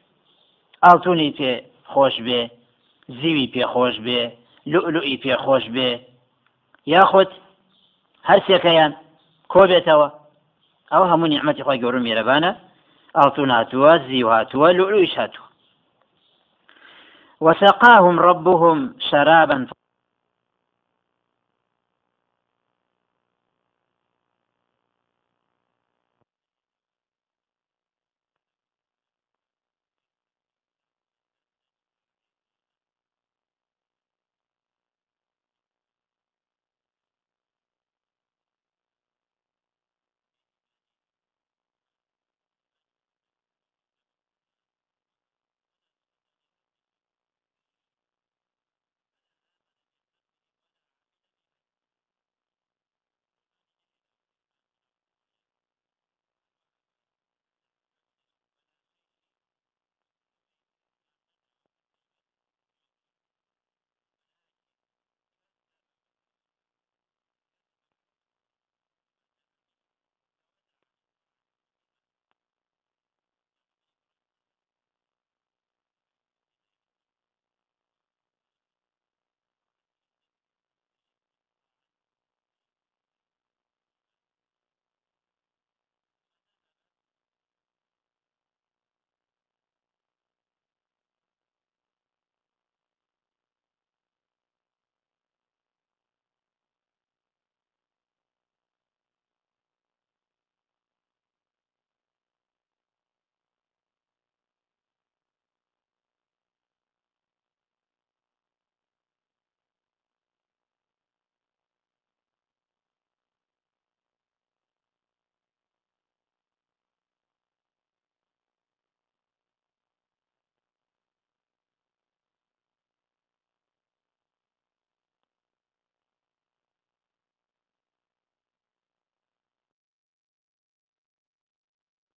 أعطوني 0.85 1.33
في 1.33 1.62
خوش 1.85 2.20
به 2.20 2.50
زیوی 3.09 3.46
پێخۆش 3.55 3.94
بێ 4.07 4.20
لؤلؤی 4.72 5.16
پێخۆش 5.24 5.64
بێ 5.74 5.90
یاخود 6.87 7.31
هەرسێکەیان 8.29 8.92
کۆ 9.53 9.62
بێتەوە 9.70 10.09
ئەو 10.92 11.03
هەموو 11.11 11.31
نیعممەتی 11.33 11.64
خۆی 11.66 11.81
گەورم 11.83 12.03
میێرەبانە 12.07 12.53
ئاڵتون 13.16 13.50
هاتووە 13.57 13.92
زیو 14.07 14.29
هاتووە 14.37 14.68
لؤلویش 14.79 15.14
هاتووە 15.20 15.48
وسقاهم 17.44 18.16
ربهم 18.29 18.79
شرابا 19.11 19.57